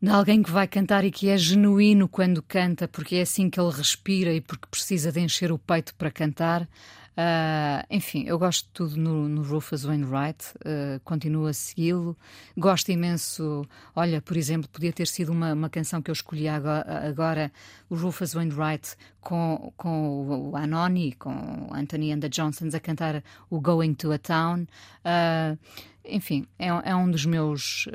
de 0.00 0.10
alguém 0.10 0.42
que 0.42 0.50
vai 0.50 0.68
cantar 0.68 1.04
e 1.04 1.10
que 1.10 1.30
é 1.30 1.36
genuíno 1.36 2.06
quando 2.06 2.42
canta 2.42 2.86
porque 2.86 3.16
é 3.16 3.22
assim 3.22 3.50
que 3.50 3.58
ele 3.58 3.70
respira 3.70 4.32
e 4.32 4.40
porque 4.40 4.68
precisa 4.70 5.10
de 5.10 5.20
encher 5.20 5.50
o 5.50 5.58
peito 5.58 5.94
para 5.94 6.10
cantar 6.10 6.68
Uh, 7.16 7.86
enfim, 7.88 8.24
eu 8.26 8.36
gosto 8.36 8.64
de 8.64 8.70
tudo 8.72 8.96
no, 8.96 9.28
no 9.28 9.42
Rufus 9.42 9.84
Wainwright, 9.84 10.46
uh, 10.56 10.98
continuo 11.04 11.46
a 11.46 11.52
segui-lo. 11.52 12.16
Gosto 12.56 12.90
imenso. 12.90 13.64
Olha, 13.94 14.20
por 14.20 14.36
exemplo, 14.36 14.68
podia 14.68 14.92
ter 14.92 15.06
sido 15.06 15.30
uma, 15.30 15.52
uma 15.52 15.70
canção 15.70 16.02
que 16.02 16.10
eu 16.10 16.12
escolhi 16.12 16.48
agora, 16.48 17.08
agora 17.08 17.52
o 17.88 17.94
Rufus 17.94 18.34
Wainwright 18.34 18.96
com, 19.20 19.72
com 19.76 20.50
o 20.50 20.56
Anoni, 20.56 21.12
com 21.12 21.70
Anthony 21.72 22.12
and 22.12 22.18
the 22.18 22.28
Johnsons 22.28 22.74
a 22.74 22.80
cantar 22.80 23.22
o 23.48 23.60
Going 23.60 23.94
to 23.94 24.10
a 24.12 24.18
Town. 24.18 24.66
Uh, 25.04 25.56
enfim, 26.04 26.46
é, 26.58 26.66
é, 26.66 26.96
um 26.96 27.08
dos 27.08 27.24
meus. 27.24 27.88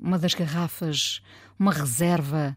uma 0.00 0.18
das 0.18 0.34
garrafas, 0.34 1.22
uma 1.58 1.72
reserva 1.72 2.56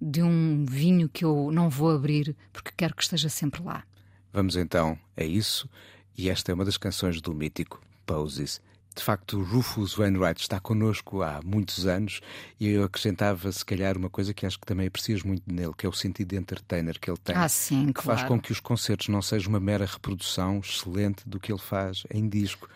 de 0.00 0.22
um 0.22 0.64
vinho 0.68 1.08
que 1.08 1.24
eu 1.24 1.50
não 1.52 1.70
vou 1.70 1.90
abrir 1.90 2.36
porque 2.52 2.72
quero 2.76 2.96
que 2.96 3.02
esteja 3.02 3.28
sempre 3.28 3.62
lá. 3.62 3.84
Vamos 4.32 4.56
então 4.56 4.98
a 5.16 5.24
isso, 5.24 5.68
e 6.16 6.30
esta 6.30 6.52
é 6.52 6.54
uma 6.54 6.64
das 6.64 6.76
canções 6.76 7.20
do 7.20 7.32
mítico 7.34 7.80
Poses. 8.06 8.60
de 8.96 9.02
facto, 9.04 9.40
Rufus 9.42 9.94
Wainwright 9.94 10.40
está 10.40 10.58
connosco 10.60 11.22
há 11.22 11.40
muitos 11.44 11.86
anos 11.86 12.20
e 12.58 12.68
eu 12.68 12.84
acrescentava, 12.84 13.50
se 13.52 13.64
calhar, 13.64 13.96
uma 13.96 14.10
coisa 14.10 14.34
que 14.34 14.44
acho 14.44 14.58
que 14.58 14.66
também 14.66 14.86
aprecias 14.88 15.22
muito 15.22 15.42
nele, 15.46 15.72
que 15.76 15.86
é 15.86 15.88
o 15.88 15.92
sentido 15.92 16.28
de 16.30 16.36
entertainer 16.36 16.98
que 16.98 17.08
ele 17.10 17.18
tem. 17.18 17.36
Ah, 17.36 17.48
sim, 17.48 17.86
que 17.86 18.02
claro. 18.02 18.18
faz 18.18 18.28
com 18.28 18.40
que 18.40 18.50
os 18.52 18.60
concertos 18.60 19.08
não 19.08 19.22
sejam 19.22 19.50
uma 19.50 19.60
mera 19.60 19.86
reprodução 19.86 20.58
excelente 20.58 21.22
do 21.28 21.38
que 21.40 21.52
ele 21.52 21.60
faz 21.60 22.02
em 22.12 22.28
disco. 22.28 22.68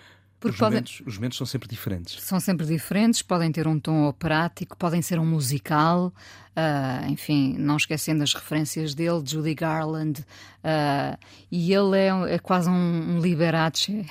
Os, 0.42 0.56
podem- 0.56 0.72
momentos, 0.76 1.02
os 1.06 1.14
momentos 1.16 1.38
são 1.38 1.46
sempre 1.46 1.66
diferentes. 1.68 2.22
São 2.22 2.38
sempre 2.38 2.66
diferentes, 2.66 3.22
podem 3.22 3.50
ter 3.50 3.66
um 3.66 3.80
tom 3.80 4.06
operático, 4.06 4.76
podem 4.76 5.00
ser 5.00 5.18
um 5.18 5.24
musical, 5.24 6.12
ah, 6.56 7.02
enfim, 7.08 7.56
não 7.58 7.76
esquecendo 7.76 8.22
as 8.22 8.32
referências 8.34 8.94
dele, 8.94 9.22
Judy 9.24 9.54
Garland, 9.54 10.24
ah, 10.62 11.18
e 11.50 11.72
ele 11.72 11.96
é, 11.98 12.34
é 12.34 12.38
quase 12.38 12.68
um, 12.68 13.16
um 13.16 13.20
Liberace, 13.20 14.06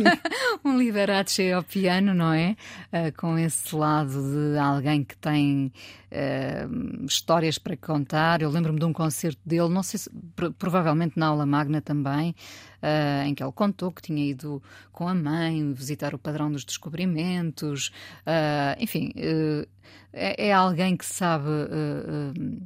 um 0.64 0.78
Liberace 0.78 1.50
ao 1.52 1.62
piano, 1.62 2.14
não 2.14 2.32
é? 2.32 2.56
Ah, 2.92 3.10
com 3.16 3.38
esse 3.38 3.74
lado 3.74 4.12
de 4.52 4.58
alguém 4.58 5.02
que 5.04 5.16
tem 5.16 5.72
histórias 7.06 7.58
para 7.58 7.76
contar. 7.76 8.40
Eu 8.40 8.48
lembro-me 8.50 8.78
de 8.78 8.84
um 8.86 8.94
concerto 8.94 9.40
dele, 9.44 9.68
não 9.68 9.82
sei 9.82 9.98
se, 9.98 10.10
pro- 10.34 10.52
provavelmente 10.52 11.18
na 11.18 11.26
aula 11.26 11.44
magna 11.44 11.80
também, 11.82 12.34
ah, 12.82 13.26
em 13.26 13.34
que 13.34 13.42
ele 13.42 13.52
contou 13.52 13.90
que 13.92 14.00
tinha 14.02 14.24
ido 14.24 14.62
com 14.92 15.06
a 15.08 15.14
mãe 15.14 15.72
visitar 15.72 16.14
o 16.14 16.18
padrão 16.18 16.50
dos 16.50 16.64
descobrimentos, 16.64 17.90
ah, 18.24 18.76
enfim, 18.80 19.12
é, 20.12 20.48
é 20.48 20.52
alguém 20.52 20.96
que 20.96 21.06
sabe. 21.06 21.48
eh, 21.48 22.32
eh, 22.36 22.62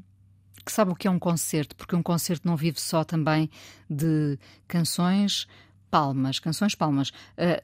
que 0.65 0.71
sabe 0.71 0.93
o 0.93 0.95
que 0.95 1.09
é 1.09 1.11
um 1.11 1.19
concerto, 1.19 1.75
porque 1.75 1.97
um 1.97 2.03
concerto 2.05 2.47
não 2.47 2.57
vive 2.57 2.81
só 2.81 3.03
também 3.03 3.51
de 3.91 4.39
canções 4.69 5.49
palmas, 5.91 6.39
canções 6.39 6.75
palmas. 6.77 7.13
Ah, 7.37 7.61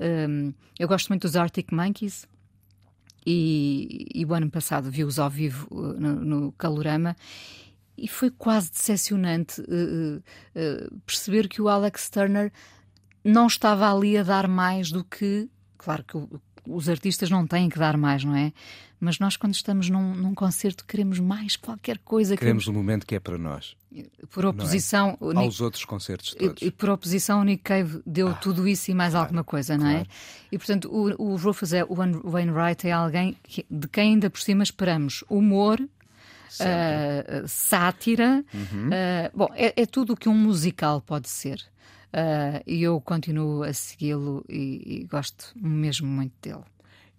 eu 0.76 0.88
gosto 0.88 1.08
muito 1.10 1.22
dos 1.22 1.36
Arctic 1.36 1.70
Monkeys 1.70 2.26
e, 3.24 4.06
e 4.14 4.24
o 4.24 4.34
ano 4.34 4.50
passado 4.50 4.90
vi-os 4.90 5.18
ao 5.18 5.30
vivo 5.30 5.68
uh, 5.70 5.92
no, 6.00 6.14
no 6.24 6.52
Calorama 6.52 7.14
e 7.96 8.08
foi 8.08 8.30
quase 8.30 8.70
decepcionante 8.70 9.60
uh, 9.60 9.64
uh, 9.66 10.18
uh, 10.18 11.00
perceber 11.04 11.48
que 11.48 11.60
o 11.60 11.68
Alex 11.68 12.08
Turner 12.10 12.52
não 13.24 13.46
estava 13.46 13.92
ali 13.92 14.16
a 14.16 14.22
dar 14.22 14.48
mais 14.48 14.90
do 14.90 15.04
que. 15.04 15.48
Claro 15.76 16.04
que 16.04 16.16
o- 16.16 16.40
os 16.68 16.88
artistas 16.88 17.30
não 17.30 17.46
têm 17.46 17.68
que 17.68 17.78
dar 17.78 17.96
mais, 17.96 18.24
não 18.24 18.36
é? 18.36 18.52
Mas 19.00 19.18
nós, 19.20 19.36
quando 19.36 19.54
estamos 19.54 19.88
num, 19.88 20.12
num 20.14 20.34
concerto, 20.34 20.84
queremos 20.84 21.20
mais 21.20 21.54
qualquer 21.56 21.98
coisa. 21.98 22.36
Queremos 22.36 22.66
um 22.66 22.72
momento 22.72 23.06
que 23.06 23.14
é 23.14 23.20
para 23.20 23.38
nós, 23.38 23.76
por 24.30 24.44
oposição, 24.44 25.16
o 25.20 25.28
Nick- 25.28 25.38
aos 25.44 25.60
outros 25.60 25.84
concertos 25.84 26.34
todos. 26.34 26.60
e, 26.62 26.66
e 26.66 26.70
por 26.72 26.90
oposição, 26.90 27.40
o 27.40 27.44
Nick 27.44 27.62
Cave 27.62 28.02
deu 28.04 28.34
tudo 28.34 28.66
isso 28.66 28.90
e 28.90 28.94
mais 28.94 29.14
alguma 29.14 29.44
coisa, 29.44 29.78
não 29.78 29.86
é? 29.86 29.92
claro. 30.04 30.08
E 30.50 30.58
portanto, 30.58 30.88
o, 30.90 31.32
o 31.32 31.36
Rufus 31.36 31.72
é, 31.72 31.84
o 31.84 31.94
Wain- 31.94 32.20
Wainwright 32.24 32.88
é 32.88 32.92
alguém 32.92 33.36
que- 33.44 33.64
de 33.70 33.86
quem 33.86 34.14
ainda 34.14 34.28
por 34.28 34.40
cima 34.40 34.64
esperamos 34.64 35.22
humor, 35.30 35.80
ah, 36.60 37.44
sátira. 37.46 38.44
ah, 38.54 39.30
bom, 39.34 39.48
é, 39.54 39.80
é 39.82 39.86
tudo 39.86 40.14
o 40.14 40.16
que 40.16 40.28
um 40.28 40.34
musical 40.34 41.00
pode 41.00 41.28
ser. 41.28 41.62
Ah, 42.12 42.62
E 42.66 42.82
eu 42.82 43.00
continuo 43.00 43.62
a 43.62 43.72
segui-lo 43.72 44.44
e, 44.48 45.02
e 45.02 45.04
gosto 45.06 45.52
mesmo 45.56 46.06
muito 46.08 46.32
dele. 46.42 46.64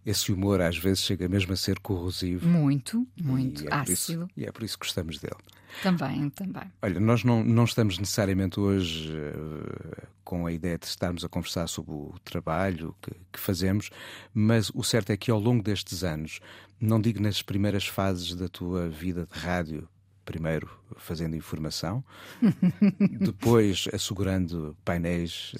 Esse 0.06 0.32
humor 0.32 0.62
às 0.62 0.78
vezes 0.78 1.04
chega 1.04 1.28
mesmo 1.28 1.54
a 1.54 1.56
ser 1.56 1.80
corrosivo. 1.80 2.47
Muito, 2.47 3.06
muito 3.21 3.63
e 3.63 3.67
é 3.67 3.69
por 3.69 3.89
isso- 3.89 4.12
ácido. 4.13 4.28
e 4.36 4.45
é 4.45 4.52
por 4.52 4.63
isso 4.63 4.78
que 4.80 4.86
gostamos 4.86 5.19
dele. 5.19 5.36
Também, 5.84 6.30
também. 6.32 6.63
Olha, 6.82 6.99
nós 6.99 7.23
não, 7.23 7.43
não 7.43 7.63
estamos 7.65 7.99
necessariamente 7.99 8.60
hoje 8.60 9.12
eh, 9.15 10.08
com 10.23 10.47
a 10.47 10.52
ideia 10.52 10.80
de 10.80 10.86
estarmos 10.88 11.23
a 11.23 11.30
conversar 11.30 11.67
sobre 11.67 11.91
o 11.91 12.15
trabalho 12.23 12.95
que, 13.02 13.12
que 13.32 13.39
fazemos, 13.39 13.91
mas 14.34 14.71
o 14.73 14.84
certo 14.84 15.12
é 15.12 15.17
que 15.17 15.30
ao 15.30 15.39
longo 15.39 15.62
destes 15.62 16.04
anos, 16.04 16.39
não 16.80 16.99
digo 16.99 17.21
nas 17.21 17.43
primeiras 17.43 17.86
fases 17.86 18.34
da 18.34 18.47
tua 18.47 18.89
vida 18.89 19.28
de 19.32 19.38
rádio, 19.39 19.88
primeiro 20.30 20.70
fazendo 20.98 21.36
informação, 21.36 22.04
depois 23.20 23.88
assegurando 23.92 24.78
painéis 24.86 25.54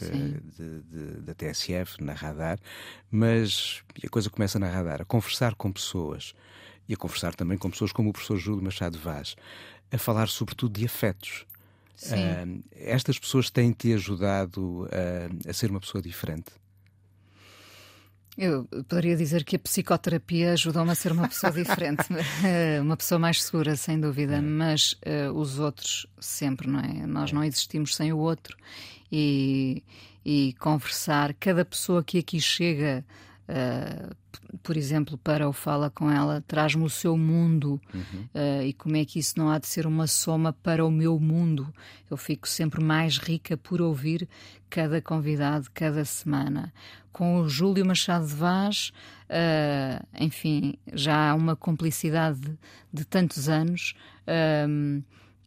de- 0.58 1.22
da 1.22 1.34
TSF 1.34 2.04
na 2.04 2.14
radar, 2.14 2.60
mas 3.10 3.82
a 4.04 4.08
coisa 4.10 4.30
começa 4.30 4.60
na 4.60 4.70
radar, 4.70 5.02
a 5.02 5.06
conversar 5.06 5.56
com 5.56 5.72
pessoas 5.72 6.34
e 6.88 6.94
a 6.94 6.98
conversar 6.98 7.34
também 7.34 7.58
com 7.58 7.70
pessoas 7.72 7.92
como 7.92 8.10
o 8.10 8.14
professor 8.14 8.38
Júlio 8.38 8.64
Machado 8.64 9.00
Vaz, 9.00 9.36
a 9.92 9.98
falar 9.98 10.28
sobretudo 10.28 10.80
de 10.80 10.86
afetos. 10.86 11.46
Ah, 12.14 12.46
estas 12.76 13.18
pessoas 13.18 13.50
têm-te 13.50 13.92
ajudado 13.94 14.88
a, 15.46 15.50
a 15.50 15.54
ser 15.54 15.72
uma 15.72 15.80
pessoa 15.80 16.02
diferente? 16.02 16.52
Eu 18.42 18.64
poderia 18.88 19.18
dizer 19.18 19.44
que 19.44 19.58
a 19.58 19.60
psicoterapia 19.60 20.54
ajudou-me 20.54 20.92
a 20.92 20.96
ser 20.96 21.12
uma 21.12 21.28
pessoa 21.28 21.52
diferente, 21.52 22.06
uma 22.82 22.96
pessoa 22.96 23.20
mais 23.20 23.44
segura, 23.44 23.76
sem 23.76 24.00
dúvida, 24.00 24.42
mas 24.42 24.96
eh, 25.02 25.30
os 25.30 25.60
outros 25.60 26.08
sempre, 26.22 26.66
não 26.66 26.80
é? 26.80 27.06
Nós 27.06 27.34
não 27.34 27.44
existimos 27.44 27.94
sem 27.94 28.14
o 28.14 28.18
outro 28.18 28.56
e, 29.12 29.84
e 30.24 30.56
conversar, 30.58 31.34
cada 31.34 31.66
pessoa 31.66 32.02
que 32.02 32.20
aqui 32.20 32.40
chega. 32.40 33.04
P- 34.32 34.58
por 34.64 34.78
exemplo, 34.78 35.18
para 35.18 35.48
o 35.50 35.54
Fala 35.54 35.90
com 35.90 36.10
ela, 36.12 36.44
traz-me 36.48 36.84
o 36.84 36.90
seu 36.90 37.18
mundo 37.18 37.82
eh, 38.34 38.68
e 38.68 38.74
como 38.74 38.96
é 38.98 39.04
que 39.06 39.18
isso 39.20 39.34
não 39.38 39.50
há 39.50 39.58
de 39.58 39.68
ser 39.68 39.86
uma 39.88 40.06
soma 40.08 40.54
para 40.54 40.86
o 40.86 40.92
meu 40.92 41.20
mundo. 41.20 41.74
Eu 42.10 42.18
fico 42.18 42.48
sempre 42.48 42.84
mais 42.84 43.18
rica 43.18 43.58
por 43.58 43.82
ouvir 43.82 44.28
cada 44.70 45.02
convidado, 45.02 45.68
cada 45.74 46.06
semana. 46.06 46.72
Com 47.12 47.42
o 47.42 47.50
Júlio 47.50 47.86
Machado 47.86 48.28
de 48.28 48.34
Vaz, 48.36 48.92
eh, 49.28 50.00
enfim, 50.20 50.76
já 50.94 51.32
há 51.32 51.36
uma 51.36 51.56
cumplicidade 51.56 52.40
de, 52.40 52.58
de 52.94 53.06
tantos 53.06 53.50
anos. 53.50 53.94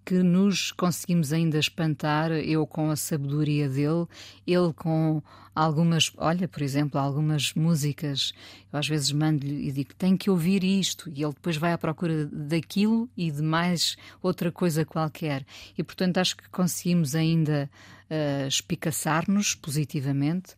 Que 0.05 0.23
nos 0.23 0.73
conseguimos 0.73 1.33
ainda 1.33 1.59
espantar, 1.59 2.31
eu 2.33 2.67
com 2.67 2.91
a 2.91 2.97
sabedoria 2.97 3.69
dele, 3.69 4.07
ele 4.47 4.73
com 4.73 5.23
algumas, 5.55 6.13
olha, 6.17 6.49
por 6.49 6.63
exemplo, 6.63 6.99
algumas 6.99 7.53
músicas, 7.55 8.33
eu 8.73 8.79
às 8.79 8.89
vezes 8.89 9.13
mando-lhe 9.13 9.69
e 9.69 9.73
digo, 9.73 9.95
tem 9.95 10.17
que 10.17 10.31
ouvir 10.31 10.65
isto, 10.65 11.09
e 11.11 11.23
ele 11.23 11.35
depois 11.35 11.57
vai 11.57 11.73
à 11.73 11.79
procura 11.79 12.27
daquilo 12.27 13.09
e 13.17 13.31
de 13.31 13.43
mais 13.43 13.97
outra 14.23 14.51
coisa 14.51 14.85
qualquer. 14.85 15.45
E 15.77 15.83
portanto 15.83 16.19
acho 16.19 16.37
que 16.37 16.49
conseguimos 16.49 17.15
ainda 17.15 17.71
eh, 18.09 18.47
espicaçar-nos 18.49 19.55
positivamente 19.55 20.57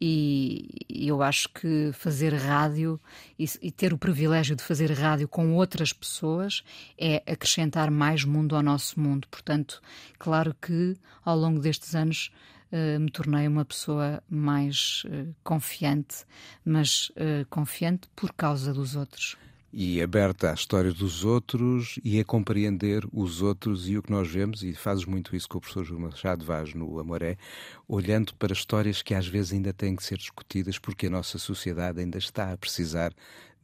e 0.00 0.68
eu 0.88 1.22
acho 1.22 1.48
que 1.48 1.90
fazer 1.92 2.34
rádio 2.34 3.00
e, 3.38 3.46
e 3.62 3.70
ter 3.70 3.92
o 3.92 3.98
privilégio 3.98 4.54
de 4.54 4.62
fazer 4.62 4.92
rádio 4.92 5.26
com 5.26 5.54
outras 5.54 5.92
pessoas 5.92 6.62
é 6.98 7.22
acrescentar 7.26 7.90
mais 7.90 8.24
mundo 8.24 8.54
ao 8.54 8.62
nosso 8.62 9.00
mundo. 9.00 9.26
Portanto, 9.28 9.80
claro 10.18 10.54
que 10.60 10.96
ao 11.24 11.36
longo 11.36 11.60
destes 11.60 11.94
anos 11.94 12.30
eh, 12.70 12.98
me 12.98 13.10
tornei 13.10 13.46
uma 13.46 13.64
pessoa 13.64 14.22
mais 14.28 15.02
eh, 15.06 15.26
confiante, 15.42 16.24
mas 16.64 17.12
eh, 17.16 17.46
confiante 17.48 18.08
por 18.14 18.32
causa 18.32 18.74
dos 18.74 18.96
outros. 18.96 19.36
E 19.78 20.00
aberta 20.00 20.50
à 20.50 20.54
história 20.54 20.90
dos 20.90 21.22
outros 21.22 21.98
e 22.02 22.18
a 22.18 22.24
compreender 22.24 23.06
os 23.12 23.42
outros 23.42 23.86
e 23.90 23.98
o 23.98 24.02
que 24.02 24.10
nós 24.10 24.26
vemos, 24.26 24.62
e 24.62 24.72
fazes 24.72 25.04
muito 25.04 25.36
isso 25.36 25.46
com 25.46 25.58
o 25.58 25.60
professor 25.60 25.84
Júlio 25.84 26.00
Machado 26.00 26.46
Vaz 26.46 26.72
no 26.72 26.98
Amoré, 26.98 27.36
olhando 27.86 28.34
para 28.36 28.54
histórias 28.54 29.02
que 29.02 29.12
às 29.12 29.28
vezes 29.28 29.52
ainda 29.52 29.74
têm 29.74 29.94
que 29.94 30.02
ser 30.02 30.16
discutidas 30.16 30.78
porque 30.78 31.08
a 31.08 31.10
nossa 31.10 31.36
sociedade 31.36 32.00
ainda 32.00 32.16
está 32.16 32.54
a 32.54 32.56
precisar 32.56 33.12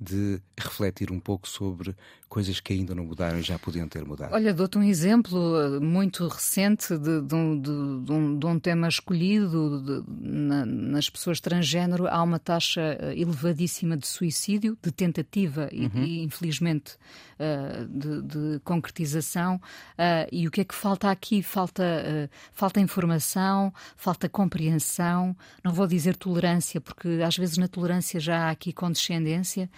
de 0.02 0.40
refletir 0.58 1.10
um 1.12 1.20
pouco 1.20 1.48
sobre 1.48 1.94
coisas 2.28 2.60
que 2.60 2.72
ainda 2.72 2.94
não 2.94 3.04
mudaram 3.04 3.38
e 3.38 3.42
já 3.42 3.58
podiam 3.58 3.86
ter 3.86 4.04
mudado. 4.06 4.32
Olha, 4.32 4.54
dou-te 4.54 4.78
um 4.78 4.82
exemplo 4.82 5.54
eh, 5.60 5.80
muito 5.80 6.26
recente 6.26 6.96
de, 6.96 7.20
de 7.20 7.34
um, 7.34 7.60
de- 7.60 8.12
um- 8.12 8.38
de 8.38 8.46
um 8.46 8.58
tema 8.58 8.88
escolhido 8.88 10.02
na- 10.08 10.64
nas 10.64 11.10
pessoas 11.10 11.40
transgênero. 11.40 12.06
Há 12.08 12.22
uma 12.22 12.38
taxa 12.38 12.80
eh, 12.98 13.14
elevadíssima 13.20 13.96
de 13.98 14.06
suicídio, 14.06 14.78
de 14.82 14.90
tentativa 14.90 15.68
e, 15.70 15.86
e, 16.00 16.22
infelizmente, 16.22 16.96
eh, 17.38 17.86
de, 17.88 18.60
concretização. 18.60 19.60
Ah, 19.98 20.26
e 20.32 20.46
o 20.48 20.50
que 20.50 20.62
é 20.62 20.64
que 20.64 20.74
falta 20.74 21.10
aqui? 21.10 21.42
Falta, 21.42 21.82
eh, 21.84 22.28
falta 22.52 22.80
informação, 22.80 23.72
falta 23.94 24.26
compreensão. 24.28 25.36
Não 25.62 25.72
vou 25.72 25.86
dizer 25.86 26.16
tolerância, 26.16 26.80
porque 26.80 27.08
às 27.24 27.36
vezes 27.36 27.58
na 27.58 27.68
tolerância 27.68 28.18
já 28.18 28.46
há 28.46 28.50
aqui 28.50 28.72
condescendência. 28.72 29.68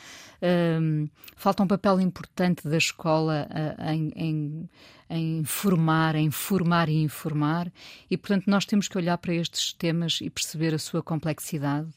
Ahm, 0.42 1.08
falta 1.36 1.62
um 1.62 1.66
papel 1.66 2.00
importante 2.00 2.68
da 2.68 2.76
escola 2.76 3.48
ah, 3.50 3.94
em, 3.94 4.12
em, 4.14 4.70
em 5.08 5.44
formar, 5.44 6.14
em 6.14 6.30
formar 6.30 6.88
e 6.88 7.02
informar, 7.02 7.72
e 8.10 8.16
portanto 8.16 8.46
nós 8.46 8.64
temos 8.64 8.88
que 8.88 8.98
olhar 8.98 9.16
para 9.18 9.34
estes 9.34 9.72
temas 9.72 10.20
e 10.20 10.28
perceber 10.28 10.74
a 10.74 10.78
sua 10.78 11.02
complexidade. 11.02 11.88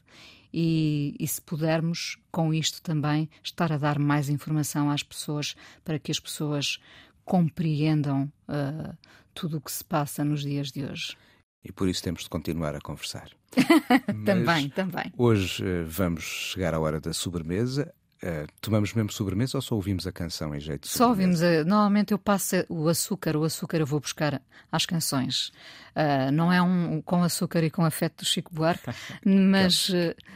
E, 0.54 1.14
e 1.20 1.28
se 1.28 1.42
pudermos, 1.42 2.18
com 2.32 2.54
isto 2.54 2.82
também, 2.82 3.30
estar 3.44 3.72
a 3.72 3.78
dar 3.78 4.00
mais 4.00 4.30
informação 4.30 4.90
às 4.90 5.04
pessoas 5.04 5.56
para 5.84 6.00
que 6.00 6.10
as 6.10 6.20
pessoas 6.20 6.80
compreendam 7.26 8.32
ah, 8.48 8.96
tudo 9.34 9.58
o 9.58 9.62
que 9.62 9.72
se 9.72 9.84
passa 9.84 10.24
nos 10.24 10.42
dias 10.42 10.72
de 10.72 10.84
hoje. 10.84 11.16
e 11.64 11.72
por 11.72 11.88
isso 11.90 12.02
temos 12.02 12.24
de 12.24 12.30
continuar 12.30 12.74
a 12.76 12.80
conversar. 12.80 13.30
também, 14.26 14.70
também. 14.70 15.14
Hoje 15.18 15.64
uh, 15.64 15.86
vamos 15.86 16.24
chegar 16.24 16.74
à 16.74 16.80
hora 16.80 17.00
da 17.00 17.14
sobremesa. 17.14 17.94
Uh, 18.24 18.48
tomamos 18.60 18.94
mesmo 18.94 19.12
sobremesa 19.12 19.60
ou 19.60 19.62
só 19.62 19.76
ouvimos 19.76 20.08
a 20.08 20.12
canção 20.12 20.56
em 20.56 20.60
jeito 20.60 20.84
de 20.84 20.90
Só 20.90 21.10
ouvimos. 21.10 21.44
A, 21.44 21.64
normalmente 21.64 22.12
eu 22.12 22.18
passo 22.18 22.56
o 22.68 22.88
açúcar, 22.88 23.36
o 23.36 23.44
açúcar 23.44 23.78
eu 23.78 23.86
vou 23.86 24.00
buscar 24.00 24.42
às 24.72 24.86
canções. 24.88 25.50
Uh, 25.96 26.32
não 26.34 26.52
é 26.52 26.62
um 26.62 27.00
com 27.02 27.22
açúcar 27.22 27.64
e 27.64 27.70
com 27.70 27.86
afeto 27.86 28.24
do 28.24 28.26
Chico 28.26 28.54
Buarque, 28.54 28.90
mas. 29.24 29.92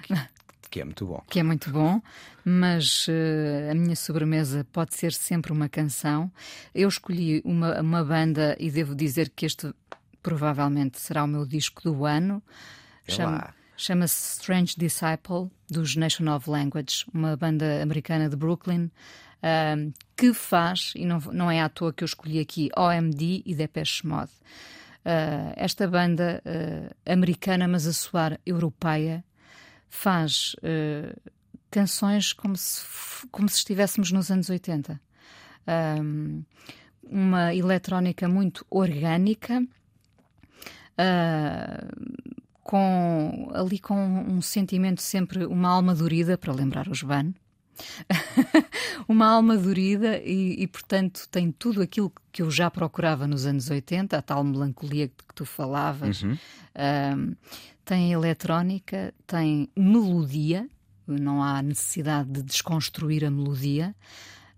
que 0.69 0.79
é 0.79 0.85
muito 0.85 1.07
bom. 1.07 1.23
Que 1.27 1.39
é 1.39 1.43
muito 1.43 1.71
bom, 1.71 1.99
mas 2.45 3.07
uh, 3.07 3.71
a 3.71 3.73
minha 3.73 3.95
sobremesa 3.95 4.65
pode 4.71 4.93
ser 4.93 5.11
sempre 5.11 5.51
uma 5.51 5.67
canção. 5.67 6.31
Eu 6.75 6.87
escolhi 6.87 7.41
uma, 7.43 7.81
uma 7.81 8.03
banda 8.03 8.55
e 8.59 8.69
devo 8.69 8.93
dizer 8.93 9.31
que 9.35 9.45
este 9.45 9.73
provavelmente 10.21 10.99
será 10.99 11.23
o 11.23 11.27
meu 11.27 11.45
disco 11.45 11.81
do 11.81 12.05
ano. 12.05 12.43
É 13.07 13.11
Chama, 13.11 13.53
Chama-se 13.81 14.33
Strange 14.33 14.75
Disciple, 14.77 15.49
dos 15.67 15.95
Nation 15.95 16.31
of 16.31 16.47
Language, 16.47 17.03
uma 17.11 17.35
banda 17.35 17.81
americana 17.81 18.29
de 18.29 18.35
Brooklyn, 18.35 18.91
uh, 19.41 19.91
que 20.15 20.35
faz, 20.35 20.93
e 20.95 21.03
não, 21.03 21.17
não 21.33 21.49
é 21.49 21.61
à 21.61 21.67
toa 21.67 21.91
que 21.91 22.03
eu 22.03 22.05
escolhi 22.05 22.39
aqui, 22.39 22.69
OMD 22.77 23.41
e 23.43 23.55
Depeche 23.55 24.05
Mode. 24.05 24.29
Uh, 25.03 25.53
esta 25.55 25.87
banda 25.87 26.43
uh, 26.45 27.11
americana, 27.11 27.67
mas 27.67 27.87
a 27.87 27.93
soar 27.93 28.39
europeia, 28.45 29.25
faz 29.89 30.55
canções 31.71 32.33
como 32.33 32.55
se, 32.55 32.85
como 33.31 33.49
se 33.49 33.57
estivéssemos 33.57 34.11
nos 34.11 34.29
anos 34.29 34.51
80. 34.51 35.01
Um, 35.99 36.43
uma 37.01 37.55
eletrónica 37.55 38.29
muito 38.29 38.63
orgânica, 38.69 39.59
uh, 40.99 42.30
com, 42.71 43.51
ali 43.53 43.77
com 43.79 43.97
um 43.97 44.41
sentimento 44.41 45.01
sempre, 45.01 45.45
uma 45.45 45.67
alma 45.67 45.93
dorida, 45.93 46.37
para 46.37 46.53
lembrar 46.53 46.87
os 46.87 47.01
Van. 47.01 47.33
uma 49.09 49.25
alma 49.25 49.57
dorida 49.57 50.19
e, 50.19 50.55
e, 50.57 50.67
portanto, 50.67 51.27
tem 51.29 51.51
tudo 51.51 51.81
aquilo 51.81 52.09
que 52.31 52.41
eu 52.41 52.49
já 52.49 52.71
procurava 52.71 53.27
nos 53.27 53.45
anos 53.45 53.69
80, 53.69 54.17
a 54.17 54.21
tal 54.21 54.41
melancolia 54.45 55.09
que 55.09 55.35
tu 55.35 55.43
falavas. 55.43 56.23
Uhum. 56.23 57.35
tem 57.83 58.13
eletrónica, 58.13 59.13
tem 59.27 59.67
melodia, 59.75 60.65
não 61.05 61.43
há 61.43 61.61
necessidade 61.61 62.29
de 62.31 62.41
desconstruir 62.41 63.25
a 63.25 63.29
melodia. 63.29 63.93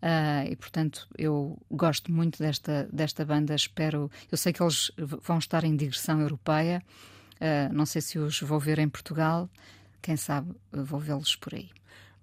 Uh, 0.04 0.52
e 0.52 0.56
portanto 0.58 1.08
eu 1.18 1.58
gosto 1.72 2.12
muito 2.12 2.38
desta, 2.38 2.88
desta 2.94 3.26
banda. 3.26 3.56
Espero, 3.56 4.12
eu 4.32 4.38
sei 4.38 4.54
que 4.54 4.62
eles 4.62 4.92
vão 4.98 5.40
estar 5.40 5.64
em 5.64 5.76
digressão 5.76 6.22
europeia. 6.22 6.84
Uh, 7.36 7.74
não 7.74 7.86
sei 7.86 8.02
se 8.02 8.18
os 8.20 8.40
vou 8.42 8.60
ver 8.60 8.80
em 8.80 8.90
Portugal. 8.90 9.50
Quem 10.02 10.18
sabe 10.18 10.54
vou 10.72 11.00
vê-los 11.00 11.36
por 11.36 11.54
aí. 11.54 11.70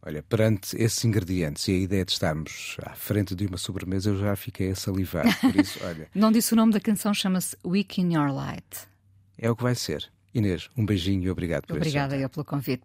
Olha, 0.03 0.23
perante 0.23 0.77
esses 0.77 1.05
ingredientes 1.05 1.69
e 1.69 1.73
a 1.73 1.77
ideia 1.77 2.05
de 2.05 2.13
estarmos 2.13 2.77
à 2.83 2.95
frente 2.95 3.35
de 3.35 3.47
uma 3.47 3.59
sobremesa, 3.59 4.11
eu 4.11 4.19
já 4.19 4.35
fiquei 4.35 4.71
a 4.71 4.75
salivar. 4.75 5.25
Por 5.41 5.55
isso, 5.57 5.79
olha. 5.85 6.09
não 6.15 6.33
disse 6.33 6.55
o 6.55 6.57
nome 6.57 6.73
da 6.73 6.81
canção, 6.81 7.13
chama-se 7.13 7.57
Week 7.65 8.01
in 8.01 8.15
Your 8.15 8.33
Light. 8.33 8.89
É 9.37 9.51
o 9.51 9.57
que 9.57 9.63
vai 9.63 9.75
ser. 9.75 10.11
Inês, 10.33 10.71
um 10.77 10.87
beijinho 10.87 11.25
e 11.25 11.31
obrigado 11.31 11.67
por 11.67 11.77
Obrigada 11.77 12.17
eu 12.17 12.31
pelo 12.31 12.45
convite. 12.45 12.85